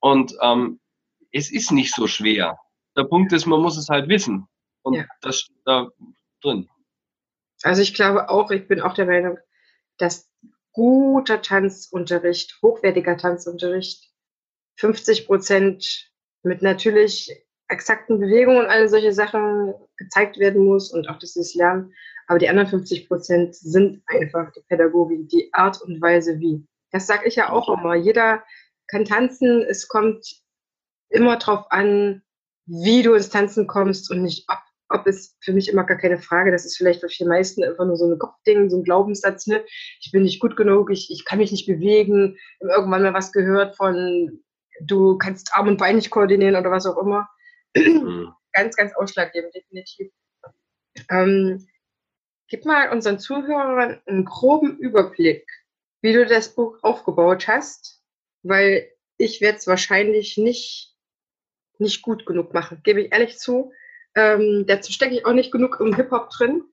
und 0.00 0.34
ähm, 0.40 0.80
es 1.32 1.52
ist 1.52 1.72
nicht 1.72 1.94
so 1.94 2.06
schwer. 2.06 2.58
Der 2.96 3.04
Punkt 3.04 3.32
ist, 3.32 3.46
man 3.46 3.60
muss 3.60 3.76
es 3.76 3.88
halt 3.88 4.08
wissen 4.08 4.46
und 4.82 4.94
ja. 4.94 5.04
das 5.20 5.40
steht 5.40 5.56
da 5.64 5.88
drin. 6.42 6.68
Also 7.62 7.82
ich 7.82 7.94
glaube 7.94 8.28
auch, 8.28 8.50
ich 8.50 8.68
bin 8.68 8.80
auch 8.80 8.94
der 8.94 9.06
Meinung, 9.06 9.38
dass 9.96 10.30
guter 10.72 11.40
Tanzunterricht, 11.40 12.58
hochwertiger 12.62 13.16
Tanzunterricht, 13.16 14.10
50 14.76 15.26
Prozent 15.26 16.10
mit 16.42 16.62
natürlich 16.62 17.30
exakten 17.74 18.18
Bewegungen 18.18 18.60
und 18.60 18.66
alle 18.66 18.88
solche 18.88 19.12
Sachen 19.12 19.74
gezeigt 19.96 20.38
werden 20.38 20.64
muss 20.64 20.92
und 20.92 21.08
auch 21.08 21.18
das 21.18 21.36
ist 21.36 21.54
Lernen. 21.54 21.92
Aber 22.26 22.38
die 22.38 22.48
anderen 22.48 22.68
50 22.68 23.08
Prozent 23.08 23.54
sind 23.54 24.02
einfach 24.06 24.50
die 24.52 24.62
Pädagogik, 24.68 25.28
die 25.28 25.50
Art 25.52 25.82
und 25.82 26.00
Weise 26.00 26.38
wie. 26.40 26.66
Das 26.90 27.06
sage 27.06 27.28
ich 27.28 27.36
ja 27.36 27.50
auch 27.50 27.68
immer. 27.68 27.94
Jeder 27.94 28.42
kann 28.86 29.04
tanzen. 29.04 29.62
Es 29.62 29.88
kommt 29.88 30.26
immer 31.10 31.36
darauf 31.36 31.66
an, 31.70 32.22
wie 32.66 33.02
du 33.02 33.12
ins 33.12 33.28
Tanzen 33.28 33.66
kommst 33.66 34.10
und 34.10 34.22
nicht 34.22 34.46
ob 34.48 34.58
ob 34.90 35.06
ist 35.06 35.36
für 35.40 35.52
mich 35.52 35.68
immer 35.68 35.84
gar 35.84 35.96
keine 35.96 36.18
Frage. 36.18 36.52
Das 36.52 36.64
ist 36.64 36.76
vielleicht 36.76 37.00
für 37.00 37.08
die 37.08 37.24
meisten 37.24 37.64
einfach 37.64 37.84
nur 37.84 37.96
so 37.96 38.06
ein 38.06 38.18
Kopfding, 38.18 38.70
so 38.70 38.78
ein 38.78 38.84
Glaubenssatz. 38.84 39.46
Ne? 39.46 39.64
Ich 40.00 40.12
bin 40.12 40.22
nicht 40.22 40.40
gut 40.40 40.56
genug, 40.56 40.90
ich, 40.90 41.10
ich 41.10 41.24
kann 41.24 41.38
mich 41.38 41.50
nicht 41.50 41.66
bewegen. 41.66 42.36
Irgendwann 42.60 43.02
mal 43.02 43.14
was 43.14 43.32
gehört 43.32 43.76
von, 43.76 44.42
du 44.80 45.18
kannst 45.18 45.54
Arm 45.54 45.68
und 45.68 45.78
Bein 45.78 45.96
nicht 45.96 46.10
koordinieren 46.10 46.56
oder 46.56 46.70
was 46.70 46.86
auch 46.86 46.98
immer. 46.98 47.28
Mhm. 47.76 48.32
ganz, 48.52 48.76
ganz 48.76 48.94
ausschlaggebend, 48.94 49.54
definitiv. 49.54 50.12
Ähm, 51.10 51.66
gib 52.48 52.64
mal 52.64 52.90
unseren 52.90 53.18
Zuhörern 53.18 54.00
einen 54.06 54.24
groben 54.24 54.78
Überblick, 54.78 55.46
wie 56.02 56.12
du 56.12 56.26
das 56.26 56.54
Buch 56.54 56.78
aufgebaut 56.82 57.48
hast, 57.48 58.02
weil 58.42 58.90
ich 59.16 59.40
werde 59.40 59.58
es 59.58 59.66
wahrscheinlich 59.66 60.36
nicht, 60.36 60.94
nicht 61.78 62.02
gut 62.02 62.26
genug 62.26 62.54
machen, 62.54 62.80
gebe 62.84 63.02
ich 63.02 63.12
ehrlich 63.12 63.38
zu. 63.38 63.72
Ähm, 64.14 64.64
dazu 64.66 64.92
stecke 64.92 65.14
ich 65.14 65.26
auch 65.26 65.32
nicht 65.32 65.50
genug 65.50 65.80
im 65.80 65.94
Hip-Hop 65.94 66.30
drin. 66.30 66.64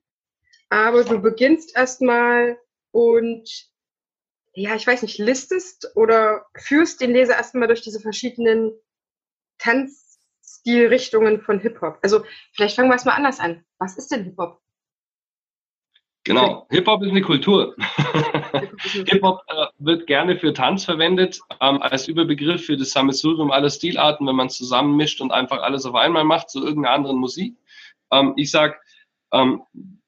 Aber 0.70 1.04
du 1.04 1.20
beginnst 1.20 1.76
erstmal 1.76 2.58
und 2.92 3.72
ja, 4.54 4.76
ich 4.76 4.86
weiß 4.86 5.02
nicht, 5.02 5.18
listest 5.18 5.92
oder 5.96 6.46
führst 6.56 7.02
den 7.02 7.12
Leser 7.12 7.36
erstmal 7.36 7.68
durch 7.68 7.82
diese 7.82 8.00
verschiedenen 8.00 8.74
Tanzstilrichtungen 10.64 11.42
von 11.42 11.60
Hip-Hop. 11.60 12.00
Also 12.02 12.24
vielleicht 12.54 12.76
fangen 12.76 12.90
wir 12.90 12.94
erstmal 12.94 13.16
anders 13.16 13.40
an. 13.40 13.64
Was 13.80 13.98
ist 13.98 14.12
denn 14.12 14.24
Hip-Hop? 14.26 14.60
Genau, 16.24 16.68
Hip-Hop 16.70 17.02
ist 17.02 17.10
eine 17.10 17.22
Kultur. 17.22 17.76
Hip-Hop 19.08 19.42
äh, 19.48 19.66
wird 19.80 20.06
gerne 20.06 20.38
für 20.38 20.54
Tanz 20.54 20.86
verwendet, 20.86 21.40
ähm, 21.60 21.82
als 21.82 22.08
Überbegriff 22.08 22.64
für 22.66 22.78
das 22.78 22.92
Sammelsurium 22.92 23.50
aller 23.50 23.72
Stilarten, 23.72 24.28
wenn 24.28 24.36
man 24.36 24.48
es 24.48 24.58
zusammenmischt 24.58 25.20
und 25.20 25.32
einfach 25.32 25.64
alles 25.64 25.86
auf 25.86 25.96
einmal 25.96 26.24
macht, 26.24 26.52
zu 26.52 26.64
irgendeiner 26.64 26.96
anderen 26.96 27.18
Musik. 27.18 27.56
Ähm, 28.12 28.34
ich 28.36 28.52
sag, 28.52 28.80
ähm, 29.34 29.64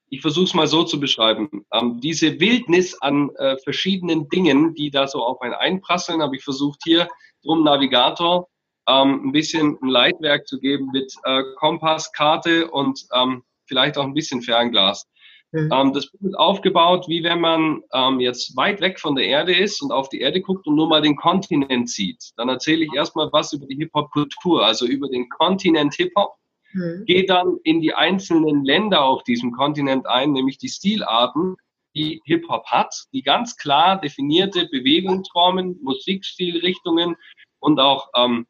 ich 0.10 0.22
versuche 0.22 0.46
es 0.46 0.54
mal 0.54 0.68
so 0.68 0.84
zu 0.84 1.00
beschreiben. 1.00 1.66
Ähm, 1.74 2.00
diese 2.00 2.40
Wildnis 2.40 2.94
an 3.02 3.32
äh, 3.38 3.58
verschiedenen 3.58 4.30
Dingen, 4.30 4.76
die 4.76 4.92
da 4.92 5.08
so 5.08 5.24
auf 5.24 5.42
einen 5.42 5.56
einprasseln, 5.56 6.22
habe 6.22 6.36
ich 6.36 6.44
versucht 6.44 6.82
hier 6.84 7.08
drum 7.44 7.64
Navigator 7.64 8.50
ähm, 8.88 9.28
ein 9.28 9.32
bisschen 9.32 9.78
ein 9.82 9.88
Leitwerk 9.88 10.48
zu 10.48 10.60
geben 10.60 10.90
mit 10.92 11.14
äh, 11.24 11.44
Kompass, 11.58 12.12
Karte 12.12 12.70
und 12.70 13.06
ähm, 13.14 13.44
vielleicht 13.66 13.98
auch 13.98 14.04
ein 14.04 14.14
bisschen 14.14 14.42
Fernglas. 14.42 15.08
Mhm. 15.54 15.70
Ähm, 15.72 15.94
das 15.94 16.10
Buch 16.10 16.28
ist 16.28 16.36
aufgebaut, 16.36 17.06
wie 17.08 17.24
wenn 17.24 17.40
man 17.40 17.84
ähm, 17.94 18.20
jetzt 18.20 18.58
weit 18.58 18.82
weg 18.82 19.00
von 19.00 19.16
der 19.16 19.26
Erde 19.26 19.56
ist 19.56 19.82
und 19.84 19.92
auf 19.92 20.10
die 20.10 20.20
Erde 20.20 20.42
guckt 20.42 20.66
und 20.66 20.76
nur 20.76 20.90
mal 20.90 21.02
den 21.02 21.16
Kontinent 21.16 21.90
sieht. 21.90 22.32
Dann 22.38 22.50
erzähle 22.50 22.86
ich 22.86 22.94
erstmal 22.94 23.30
was 23.32 23.54
über 23.54 23.68
die 23.68 23.76
Hip-Hop-Kultur, 23.76 24.66
also 24.66 24.88
über 24.88 25.08
den 25.10 25.30
Kontinent 25.30 25.94
Hip-Hop. 25.94 26.34
Mhm. 26.74 27.06
Gehe 27.06 27.26
dann 27.26 27.58
in 27.64 27.82
die 27.82 27.94
einzelnen 27.94 28.66
Länder 28.66 29.04
auf 29.04 29.24
diesem 29.24 29.52
Kontinent 29.52 30.08
ein, 30.08 30.32
nämlich 30.32 30.58
die 30.58 30.70
Stilarten, 30.70 31.56
die 31.96 32.20
Hip-Hop 32.26 32.66
hat, 32.66 33.06
die 33.14 33.22
ganz 33.22 33.56
klar 33.56 34.02
definierte 34.02 34.68
Bewegungsformen, 34.70 35.80
Musikstilrichtungen 35.84 37.16
und 37.60 37.80
auch 37.80 38.10
ähm, 38.16 38.48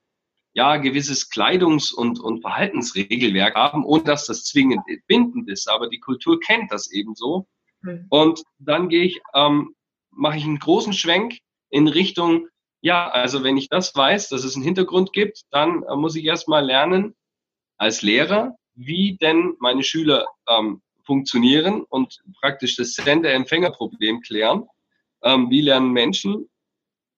ja, 0.54 0.78
gewisses 0.78 1.32
Kleidungs- 1.32 1.94
und, 1.94 2.20
und 2.20 2.42
Verhaltensregelwerk 2.42 3.56
haben, 3.56 3.84
ohne 3.84 4.04
dass 4.04 4.28
das 4.28 4.44
zwingend 4.44 4.82
bindend 5.08 5.50
ist. 5.50 5.70
Aber 5.70 5.90
die 5.90 6.00
Kultur 6.00 6.40
kennt 6.40 6.72
das 6.72 6.92
eben 6.92 7.16
so. 7.16 7.48
Mhm. 7.82 8.06
Und 8.10 8.44
dann 8.60 8.90
gehe 8.90 9.04
ich, 9.04 9.22
ähm, 9.34 9.76
mache 10.12 10.38
ich 10.38 10.44
einen 10.44 10.60
großen 10.60 10.94
Schwenk 10.94 11.40
in 11.70 11.88
Richtung, 11.88 12.48
ja, 12.82 13.10
also 13.10 13.44
wenn 13.44 13.58
ich 13.58 13.70
das 13.70 13.96
weiß, 13.96 14.30
dass 14.30 14.44
es 14.44 14.56
einen 14.56 14.64
Hintergrund 14.66 15.14
gibt, 15.14 15.42
dann 15.52 15.84
äh, 15.84 15.96
muss 15.96 16.16
ich 16.16 16.26
erstmal 16.26 16.66
lernen 16.66 17.16
als 17.78 18.02
Lehrer, 18.02 18.56
wie 18.76 19.18
denn 19.18 19.56
meine 19.60 19.84
Schüler 19.84 20.28
ähm, 20.48 20.82
funktionieren 21.04 21.84
und 21.90 22.22
praktisch 22.40 22.76
das 22.76 22.94
Sender-Empfänger-Problem 22.94 24.22
klären. 24.22 24.68
Ähm, 25.24 25.50
wie 25.50 25.62
lernen 25.62 25.92
Menschen 25.92 26.48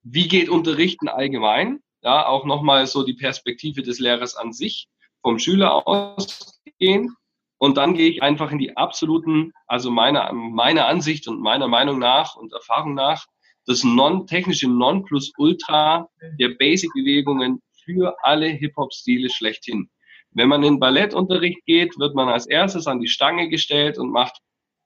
wie 0.08 0.28
geht 0.28 0.50
Unterrichten 0.50 1.08
allgemein? 1.08 1.80
Ja, 2.06 2.28
auch 2.28 2.46
nochmal 2.46 2.86
so 2.86 3.04
die 3.04 3.16
Perspektive 3.16 3.82
des 3.82 4.00
Lehrers 4.00 4.36
an 4.36 4.54
sich, 4.54 4.88
vom 5.24 5.40
Schüler 5.40 5.88
ausgehen. 5.88 7.16
Und 7.58 7.78
dann 7.78 7.96
gehe 7.96 8.10
ich 8.10 8.22
einfach 8.22 8.52
in 8.52 8.60
die 8.60 8.78
absoluten, 8.78 9.54
also 9.66 9.90
meiner, 9.90 10.32
meiner 10.32 10.86
Ansicht 10.86 11.28
und 11.28 11.42
meiner 11.42 11.68
Meinung 11.68 11.98
nach 11.98 12.36
und 12.36 12.54
Erfahrung 12.54 12.94
nach, 12.94 13.26
das 13.66 13.84
non, 13.84 14.28
technische 14.28 14.70
Nonplusultra 14.70 16.08
der 16.40 16.50
Basic-Bewegungen 16.50 17.64
für 17.84 18.16
alle 18.22 18.50
Hip-Hop-Stile 18.50 19.32
schlechthin. 19.32 19.90
Wenn 20.30 20.50
man 20.50 20.62
in 20.62 20.80
Ballettunterricht 20.80 21.66
geht, 21.66 21.98
wird 21.98 22.14
man 22.14 22.30
als 22.30 22.46
erstes 22.46 22.86
an 22.86 23.00
die 23.00 23.08
Stange 23.08 23.50
gestellt 23.50 23.98
und 23.98 24.12
macht 24.12 24.38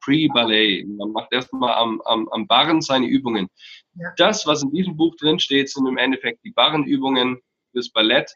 Pre-Ballet. 0.01 0.85
Man 0.85 1.11
macht 1.11 1.31
erstmal 1.31 1.73
am, 1.75 2.01
am, 2.01 2.27
am 2.29 2.47
Barren 2.47 2.81
seine 2.81 3.07
Übungen. 3.07 3.47
Ja. 3.95 4.11
Das, 4.17 4.45
was 4.47 4.63
in 4.63 4.71
diesem 4.71 4.95
Buch 4.95 5.15
drin 5.17 5.39
steht, 5.39 5.69
sind 5.69 5.87
im 5.87 5.97
Endeffekt 5.97 6.43
die 6.43 6.51
Barrenübungen 6.51 7.39
fürs 7.71 7.89
Ballett. 7.91 8.31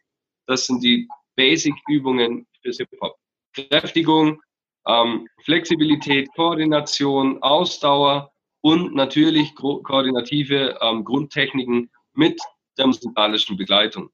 Das 0.46 0.68
sind 0.68 0.84
die 0.84 1.08
Basic-Übungen 1.36 2.48
fürs 2.62 2.78
Hip-Hop. 2.78 3.16
Kräftigung, 3.54 4.42
ähm, 4.88 5.28
Flexibilität, 5.44 6.30
Koordination, 6.36 7.42
Ausdauer 7.42 8.32
und 8.62 8.96
natürlich 8.96 9.54
ko 9.56 9.82
koordinative 9.84 10.78
ähm, 10.82 11.04
Grundtechniken 11.04 11.90
mit 12.14 12.40
der 12.78 12.88
musikalischen 12.88 13.58
Begleitung. 13.58 14.10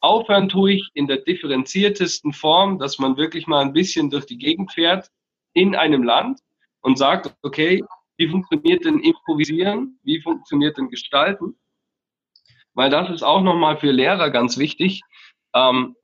Aufhören 0.00 0.48
tue 0.48 0.74
ich 0.74 0.90
in 0.94 1.06
der 1.06 1.18
differenziertesten 1.18 2.32
Form, 2.32 2.78
dass 2.78 2.98
man 2.98 3.16
wirklich 3.16 3.46
mal 3.46 3.60
ein 3.60 3.72
bisschen 3.72 4.10
durch 4.10 4.26
die 4.26 4.38
Gegend 4.38 4.72
fährt 4.72 5.08
in 5.52 5.74
einem 5.74 6.02
Land 6.02 6.40
und 6.80 6.98
sagt, 6.98 7.34
okay, 7.42 7.84
wie 8.16 8.28
funktioniert 8.28 8.84
denn 8.84 9.00
Improvisieren? 9.00 9.98
Wie 10.02 10.20
funktioniert 10.20 10.76
denn 10.78 10.88
Gestalten? 10.88 11.56
Weil 12.74 12.90
das 12.90 13.10
ist 13.10 13.22
auch 13.22 13.42
nochmal 13.42 13.78
für 13.78 13.90
Lehrer 13.90 14.30
ganz 14.30 14.58
wichtig. 14.58 15.02
Ähm, 15.54 15.96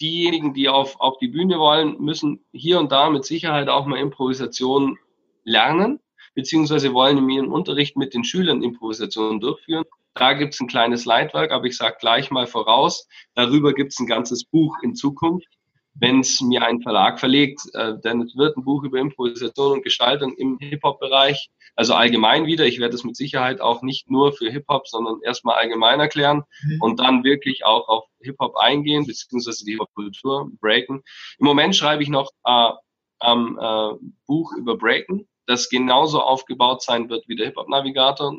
diejenigen, 0.00 0.54
die 0.54 0.68
auf, 0.68 0.98
auf 1.00 1.18
die 1.18 1.28
Bühne 1.28 1.58
wollen, 1.58 2.00
müssen 2.00 2.44
hier 2.52 2.78
und 2.78 2.90
da 2.92 3.10
mit 3.10 3.24
Sicherheit 3.24 3.68
auch 3.68 3.86
mal 3.86 3.98
Improvisation 3.98 4.98
lernen, 5.44 6.00
beziehungsweise 6.34 6.94
wollen 6.94 7.18
in 7.18 7.28
ihrem 7.28 7.52
Unterricht 7.52 7.96
mit 7.96 8.14
den 8.14 8.24
Schülern 8.24 8.62
Improvisationen 8.62 9.40
durchführen. 9.40 9.84
Da 10.14 10.32
gibt 10.32 10.54
es 10.54 10.60
ein 10.60 10.68
kleines 10.68 11.04
Leitwerk, 11.04 11.52
aber 11.52 11.66
ich 11.66 11.76
sage 11.76 11.96
gleich 12.00 12.30
mal 12.30 12.46
voraus, 12.46 13.08
darüber 13.34 13.74
gibt 13.74 13.92
es 13.92 13.98
ein 14.00 14.06
ganzes 14.06 14.44
Buch 14.44 14.76
in 14.82 14.94
Zukunft, 14.94 15.48
wenn 15.94 16.20
es 16.20 16.40
mir 16.40 16.62
ein 16.62 16.80
Verlag 16.80 17.18
verlegt, 17.18 17.60
äh, 17.74 17.94
denn 18.04 18.22
es 18.22 18.36
wird 18.36 18.56
ein 18.56 18.64
Buch 18.64 18.84
über 18.84 18.98
Improvisation 18.98 19.72
und 19.72 19.82
Gestaltung 19.82 20.34
im 20.34 20.58
Hip-Hop-Bereich, 20.58 21.50
also 21.76 21.94
allgemein 21.94 22.46
wieder. 22.46 22.64
Ich 22.64 22.78
werde 22.78 22.94
es 22.94 23.04
mit 23.04 23.16
Sicherheit 23.16 23.60
auch 23.60 23.82
nicht 23.82 24.10
nur 24.10 24.32
für 24.32 24.50
Hip-Hop, 24.50 24.86
sondern 24.86 25.20
erstmal 25.22 25.56
allgemein 25.56 26.00
erklären 26.00 26.42
mhm. 26.62 26.82
und 26.82 27.00
dann 27.00 27.24
wirklich 27.24 27.64
auch 27.64 27.88
auf 27.88 28.04
Hip-Hop 28.20 28.56
eingehen, 28.56 29.06
beziehungsweise 29.06 29.64
die 29.64 29.72
Hip-Hop-Kultur 29.72 30.50
breaken. 30.60 31.02
Im 31.38 31.46
Moment 31.46 31.74
schreibe 31.74 32.02
ich 32.02 32.08
noch 32.08 32.30
äh, 32.44 32.70
am 33.18 33.58
äh, 33.60 34.06
Buch 34.26 34.52
über 34.56 34.76
Breaken, 34.76 35.28
das 35.46 35.68
genauso 35.68 36.20
aufgebaut 36.22 36.82
sein 36.82 37.08
wird 37.10 37.28
wie 37.28 37.36
der 37.36 37.46
Hip-Hop-Navigator. 37.46 38.36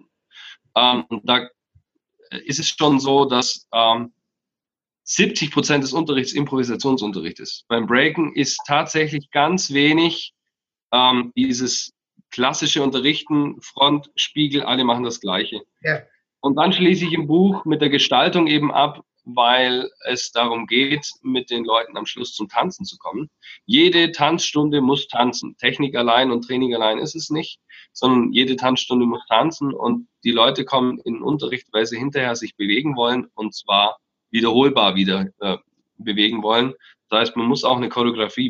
Ähm, 0.75 1.05
da 1.23 1.47
ist 2.45 2.59
es 2.59 2.69
schon 2.69 2.99
so, 2.99 3.25
dass 3.25 3.67
ähm, 3.73 4.13
70 5.15 5.51
Prozent 5.51 5.83
des 5.83 5.91
Unterrichts 5.91 6.31
Improvisationsunterricht 6.31 7.39
ist. 7.39 7.65
Beim 7.67 7.85
Breaken 7.85 8.33
ist 8.33 8.59
tatsächlich 8.65 9.29
ganz 9.31 9.73
wenig 9.73 10.33
ähm, 10.93 11.33
dieses 11.35 11.91
klassische 12.31 12.81
Unterrichten, 12.81 13.61
Front, 13.61 14.09
Spiegel, 14.15 14.63
alle 14.63 14.85
machen 14.85 15.03
das 15.03 15.19
Gleiche. 15.19 15.63
Ja. 15.81 16.01
Und 16.39 16.55
dann 16.55 16.71
schließe 16.71 17.05
ich 17.05 17.11
im 17.11 17.27
Buch 17.27 17.65
mit 17.65 17.81
der 17.81 17.89
Gestaltung 17.89 18.47
eben 18.47 18.71
ab, 18.71 19.03
weil 19.25 19.89
es 20.05 20.31
darum 20.31 20.65
geht, 20.65 21.05
mit 21.21 21.51
den 21.51 21.65
Leuten 21.65 21.97
am 21.97 22.05
Schluss 22.05 22.33
zum 22.33 22.47
Tanzen 22.47 22.85
zu 22.85 22.97
kommen. 22.97 23.29
Jede 23.65 24.13
Tanzstunde 24.13 24.79
muss 24.79 25.09
tanzen. 25.09 25.57
Technik 25.57 25.95
allein 25.95 26.31
und 26.31 26.47
Training 26.47 26.73
allein 26.73 26.99
ist 26.99 27.15
es 27.15 27.29
nicht, 27.29 27.59
sondern 27.91 28.31
jede 28.31 28.55
Tanzstunde 28.55 29.05
muss 29.05 29.21
tanzen 29.27 29.73
und 29.73 30.07
die 30.23 30.31
Leute 30.31 30.63
kommen 30.63 30.99
in 30.99 31.15
den 31.15 31.21
Unterricht, 31.21 31.67
weil 31.73 31.85
sie 31.85 31.99
hinterher 31.99 32.37
sich 32.37 32.55
bewegen 32.55 32.95
wollen 32.95 33.27
und 33.35 33.53
zwar 33.53 33.97
wiederholbar 34.31 34.95
wieder 34.95 35.27
äh, 35.39 35.57
bewegen 35.97 36.41
wollen. 36.41 36.73
Das 37.09 37.19
heißt, 37.19 37.37
man 37.37 37.47
muss 37.47 37.63
auch 37.63 37.77
eine 37.77 37.89
Choreografie 37.89 38.49